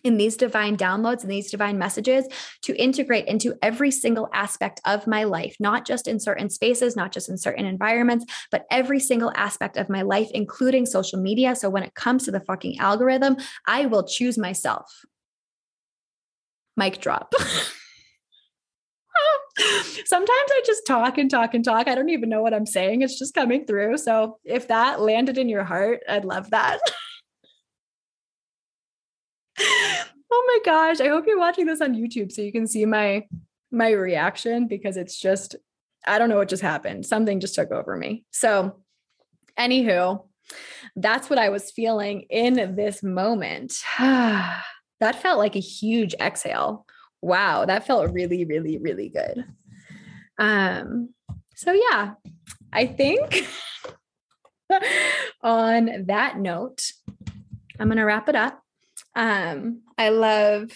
[0.05, 2.27] in these divine downloads and these divine messages
[2.61, 7.11] to integrate into every single aspect of my life, not just in certain spaces, not
[7.11, 11.55] just in certain environments, but every single aspect of my life, including social media.
[11.55, 13.37] So when it comes to the fucking algorithm,
[13.67, 14.85] I will choose myself.
[16.77, 17.33] Mic drop.
[20.05, 21.87] Sometimes I just talk and talk and talk.
[21.87, 23.01] I don't even know what I'm saying.
[23.01, 23.97] It's just coming through.
[23.97, 26.79] So if that landed in your heart, I'd love that.
[29.59, 30.99] oh my gosh.
[31.01, 33.25] I hope you're watching this on YouTube so you can see my
[33.71, 35.55] my reaction because it's just
[36.07, 37.05] I don't know what just happened.
[37.05, 38.25] Something just took over me.
[38.31, 38.79] So,
[39.57, 40.27] anywho,
[40.95, 43.73] that's what I was feeling in this moment.
[43.99, 46.85] that felt like a huge exhale.
[47.21, 49.45] Wow, that felt really, really, really good.
[50.37, 51.09] Um,
[51.55, 52.13] so yeah,
[52.71, 53.47] I think
[55.41, 56.83] on that note,
[57.79, 58.61] I'm gonna wrap it up.
[59.15, 60.71] Um, I love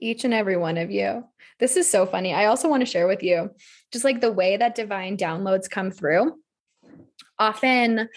[0.00, 1.24] each and every one of you.
[1.58, 2.34] This is so funny.
[2.34, 3.50] I also want to share with you
[3.92, 6.38] just like the way that divine downloads come through.
[7.38, 8.08] Often,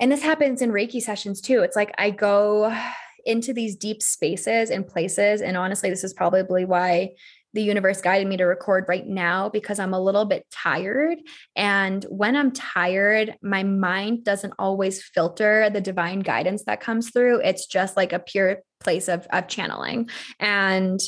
[0.00, 1.60] and this happens in Reiki sessions too.
[1.60, 2.76] It's like I go
[3.24, 5.40] into these deep spaces and places.
[5.40, 7.14] And honestly, this is probably why
[7.54, 11.18] the universe guided me to record right now because I'm a little bit tired.
[11.54, 17.40] And when I'm tired, my mind doesn't always filter the divine guidance that comes through.
[17.42, 20.10] It's just like a pure place of, of channeling.
[20.40, 21.00] And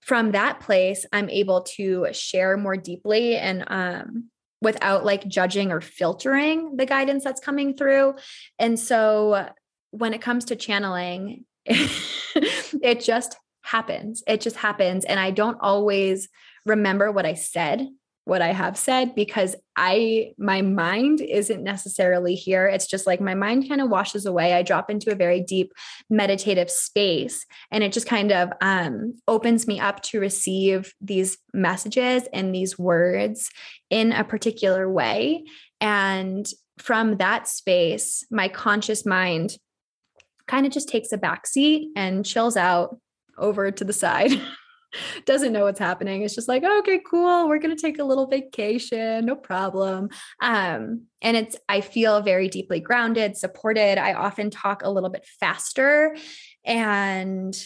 [0.00, 4.30] from that place, I'm able to share more deeply and um,
[4.62, 8.14] without like judging or filtering the guidance that's coming through.
[8.58, 9.48] And so
[9.90, 13.36] when it comes to channeling, it just
[13.70, 14.22] happens.
[14.26, 15.04] It just happens.
[15.04, 16.28] And I don't always
[16.66, 17.88] remember what I said,
[18.24, 22.66] what I have said, because I, my mind isn't necessarily here.
[22.66, 24.54] It's just like my mind kind of washes away.
[24.54, 25.72] I drop into a very deep
[26.10, 32.24] meditative space and it just kind of um, opens me up to receive these messages
[32.32, 33.50] and these words
[33.88, 35.44] in a particular way.
[35.80, 36.46] And
[36.78, 39.56] from that space, my conscious mind
[40.48, 42.98] kind of just takes a backseat and chills out
[43.40, 44.32] over to the side.
[45.26, 46.22] doesn't know what's happening.
[46.22, 47.48] It's just like, oh, okay, cool.
[47.48, 49.26] We're going to take a little vacation.
[49.26, 50.10] No problem.
[50.40, 53.98] Um, and it's, I feel very deeply grounded, supported.
[53.98, 56.16] I often talk a little bit faster.
[56.64, 57.56] And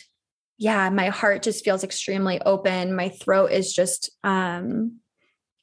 [0.59, 2.95] yeah, my heart just feels extremely open.
[2.95, 5.01] My throat is just, um,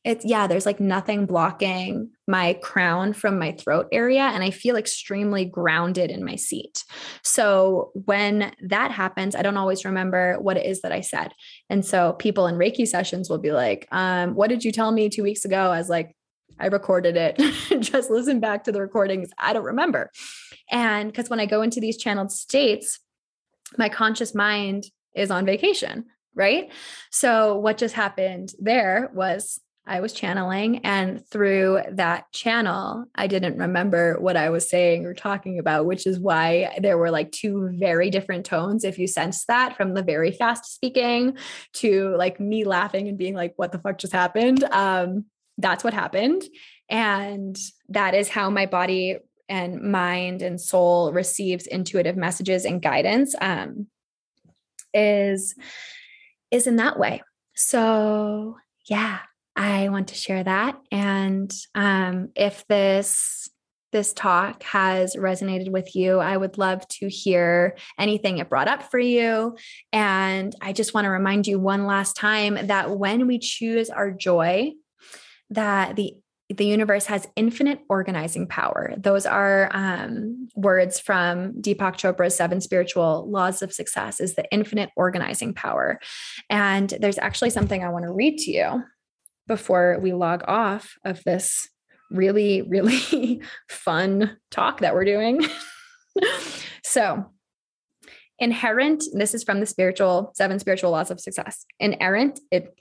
[0.03, 4.21] it's yeah, there's like nothing blocking my crown from my throat area.
[4.21, 6.83] And I feel extremely grounded in my seat.
[7.23, 11.33] So when that happens, I don't always remember what it is that I said.
[11.69, 15.09] And so people in Reiki sessions will be like, um, What did you tell me
[15.09, 15.71] two weeks ago?
[15.71, 16.15] I was like,
[16.59, 17.37] I recorded it.
[17.81, 19.29] Just listen back to the recordings.
[19.37, 20.11] I don't remember.
[20.71, 22.99] And because when I go into these channeled states,
[23.77, 24.85] my conscious mind
[25.15, 26.71] is on vacation, right?
[27.11, 33.57] So what just happened there was I was channeling, and through that channel, I didn't
[33.57, 37.71] remember what I was saying or talking about, which is why there were like two
[37.73, 38.83] very different tones.
[38.83, 41.37] If you sense that from the very fast speaking
[41.73, 44.63] to like me laughing and being like, what the fuck just happened?
[44.65, 45.25] Um,
[45.57, 46.43] that's what happened.
[46.89, 47.57] And
[47.89, 49.17] that is how my body
[49.51, 53.87] and mind and soul receives intuitive messages and guidance um,
[54.93, 55.55] is
[56.51, 57.21] is in that way
[57.53, 58.57] so
[58.89, 59.19] yeah
[59.55, 63.49] i want to share that and um, if this
[63.91, 68.89] this talk has resonated with you i would love to hear anything it brought up
[68.89, 69.55] for you
[69.91, 74.11] and i just want to remind you one last time that when we choose our
[74.11, 74.71] joy
[75.49, 76.15] that the
[76.57, 78.93] the universe has infinite organizing power.
[78.97, 84.89] Those are um, words from Deepak Chopra's seven spiritual laws of success is the infinite
[84.95, 85.99] organizing power.
[86.49, 88.83] And there's actually something I want to read to you
[89.51, 91.67] before we log off of this
[92.09, 95.45] really, really fun talk that we're doing.
[96.85, 97.25] so
[98.39, 101.65] inherent, this is from the spiritual seven spiritual laws of success.
[101.81, 102.73] Inherent, it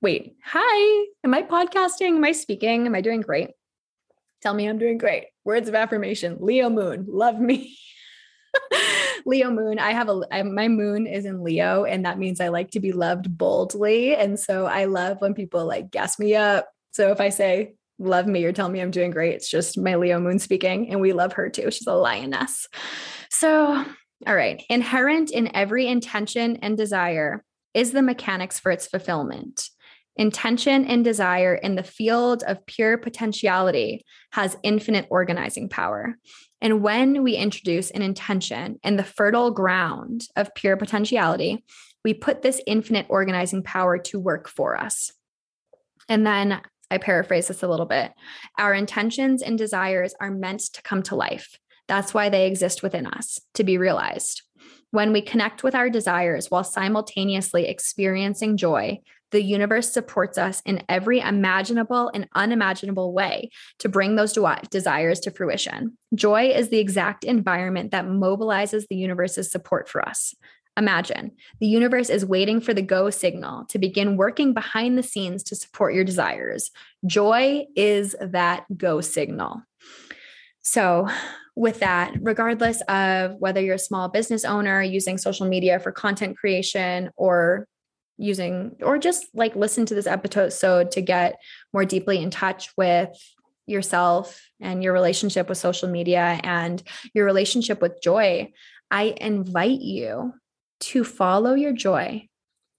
[0.00, 2.14] wait, hi, am I podcasting?
[2.14, 2.86] Am I speaking?
[2.86, 3.50] Am I doing great?
[4.40, 5.24] Tell me I'm doing great.
[5.44, 6.36] Words of affirmation.
[6.38, 7.76] Leo moon, love me.
[9.26, 9.78] Leo moon.
[9.78, 12.80] I have a I, my moon is in Leo, and that means I like to
[12.80, 14.14] be loved boldly.
[14.14, 16.68] And so I love when people like gas me up.
[16.92, 19.94] So if I say love me or tell me I'm doing great, it's just my
[19.96, 21.70] Leo moon speaking, and we love her too.
[21.70, 22.66] She's a lioness.
[23.30, 23.84] So,
[24.26, 27.44] all right, inherent in every intention and desire
[27.74, 29.68] is the mechanics for its fulfillment.
[30.16, 36.16] Intention and desire in the field of pure potentiality has infinite organizing power.
[36.64, 41.62] And when we introduce an intention in the fertile ground of pure potentiality,
[42.02, 45.12] we put this infinite organizing power to work for us.
[46.08, 48.12] And then I paraphrase this a little bit.
[48.58, 51.58] Our intentions and desires are meant to come to life.
[51.86, 54.40] That's why they exist within us to be realized.
[54.90, 59.00] When we connect with our desires while simultaneously experiencing joy,
[59.30, 63.50] the universe supports us in every imaginable and unimaginable way
[63.80, 64.38] to bring those
[64.70, 65.98] desires to fruition.
[66.14, 70.34] Joy is the exact environment that mobilizes the universe's support for us.
[70.76, 75.44] Imagine the universe is waiting for the go signal to begin working behind the scenes
[75.44, 76.70] to support your desires.
[77.06, 79.62] Joy is that go signal.
[80.62, 81.08] So,
[81.56, 86.36] with that, regardless of whether you're a small business owner using social media for content
[86.36, 87.68] creation or
[88.16, 91.40] using or just like listen to this episode to get
[91.72, 93.10] more deeply in touch with
[93.66, 98.52] yourself and your relationship with social media and your relationship with joy,
[98.90, 100.34] I invite you
[100.80, 102.28] to follow your joy,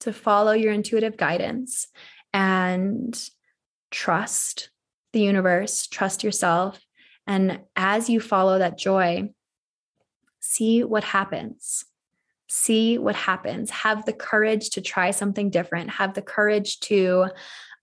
[0.02, 1.88] to follow your intuitive guidance
[2.34, 3.20] and
[3.92, 4.70] trust
[5.14, 6.80] the universe, trust yourself.
[7.26, 9.34] And as you follow that joy,
[10.40, 11.86] see what happens
[12.48, 13.70] see what happens.
[13.70, 15.90] Have the courage to try something different.
[15.92, 17.28] Have the courage to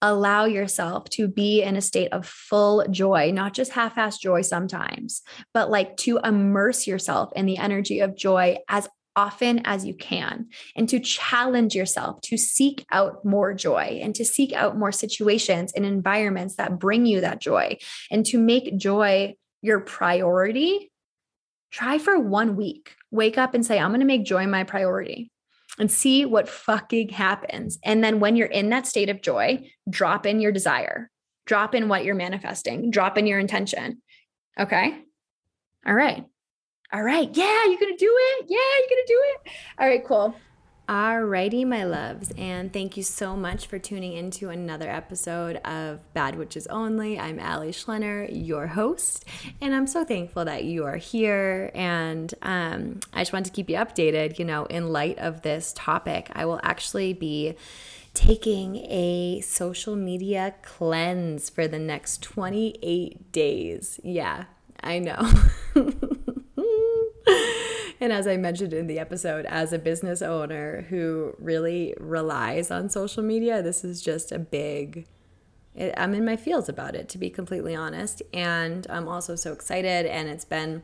[0.02, 4.42] allow yourself to be in a state of full joy, not just half assed joy
[4.42, 5.22] sometimes,
[5.54, 10.46] but like to immerse yourself in the energy of joy as often as you can
[10.74, 15.72] and to challenge yourself to seek out more joy and to seek out more situations
[15.74, 17.76] and environments that bring you that joy
[18.10, 20.90] and to make joy your priority
[21.70, 22.94] try for one week.
[23.12, 25.30] Wake up and say, I'm going to make joy my priority
[25.78, 27.78] and see what fucking happens.
[27.84, 31.10] And then when you're in that state of joy, drop in your desire,
[31.46, 34.02] drop in what you're manifesting, drop in your intention.
[34.58, 34.98] Okay.
[35.86, 36.24] All right.
[36.92, 37.30] All right.
[37.32, 38.46] Yeah, you're going to do it.
[38.48, 39.52] Yeah, you're going to do it.
[39.78, 40.34] All right, cool.
[40.92, 46.36] Alrighty, my loves, and thank you so much for tuning into another episode of Bad
[46.36, 47.18] Witches Only.
[47.18, 49.24] I'm Allie Schlenner, your host,
[49.62, 51.70] and I'm so thankful that you are here.
[51.74, 54.38] And um, I just want to keep you updated.
[54.38, 57.54] You know, in light of this topic, I will actually be
[58.12, 63.98] taking a social media cleanse for the next 28 days.
[64.04, 64.44] Yeah,
[64.82, 65.26] I know.
[68.02, 72.90] And as I mentioned in the episode, as a business owner who really relies on
[72.90, 75.06] social media, this is just a big.
[75.96, 78.20] I'm in my feels about it, to be completely honest.
[78.34, 80.04] And I'm also so excited.
[80.06, 80.82] And it's been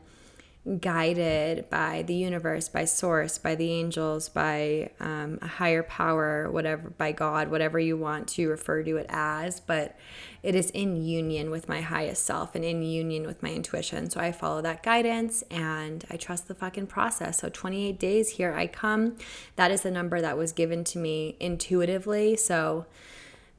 [0.77, 6.91] guided by the universe, by source, by the angels, by um, a higher power, whatever,
[6.91, 9.59] by God, whatever you want to refer to it as.
[9.59, 9.97] But
[10.43, 14.09] it is in union with my highest self and in union with my intuition.
[14.09, 17.39] So I follow that guidance and I trust the fucking process.
[17.39, 19.17] So 28 days, here I come.
[19.55, 22.35] That is the number that was given to me intuitively.
[22.35, 22.85] So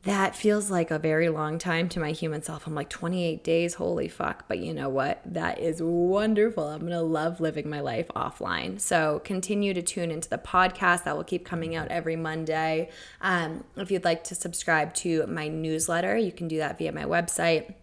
[0.05, 2.66] that feels like a very long time to my human self.
[2.66, 4.48] I'm like 28 days, holy fuck.
[4.48, 5.20] But you know what?
[5.26, 6.68] That is wonderful.
[6.68, 8.80] I'm going to love living my life offline.
[8.80, 12.88] So continue to tune into the podcast that will keep coming out every Monday.
[13.20, 17.05] Um, if you'd like to subscribe to my newsletter, you can do that via my
[17.05, 17.74] website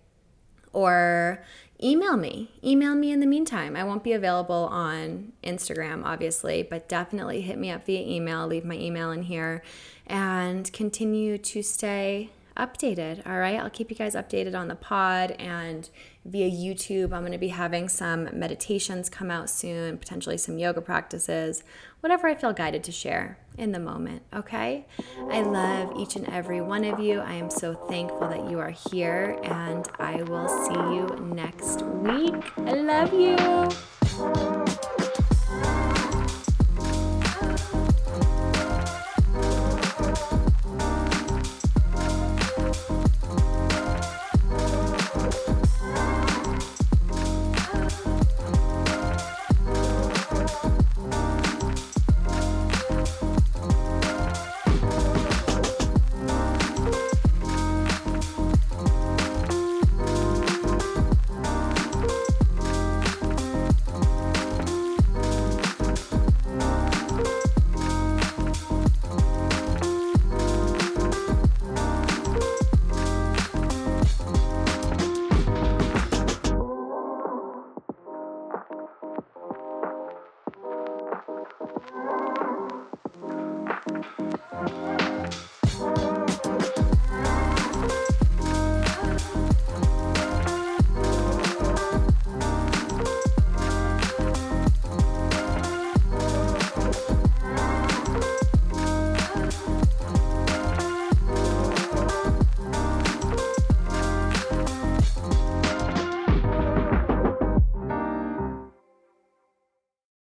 [0.74, 1.44] or
[1.84, 2.50] email me.
[2.64, 3.76] Email me in the meantime.
[3.76, 8.48] I won't be available on Instagram, obviously, but definitely hit me up via email.
[8.48, 9.62] Leave my email in here
[10.08, 13.26] and continue to stay updated.
[13.26, 13.60] All right.
[13.60, 15.90] I'll keep you guys updated on the pod and
[16.26, 17.14] via YouTube.
[17.14, 21.64] I'm going to be having some meditations come out soon, potentially some yoga practices,
[22.02, 24.24] whatever I feel guided to share in the moment.
[24.34, 24.86] Okay.
[25.30, 27.20] I love each and every one of you.
[27.20, 32.34] I am so thankful that you are here, and I will see you next week.
[32.58, 34.87] I love you.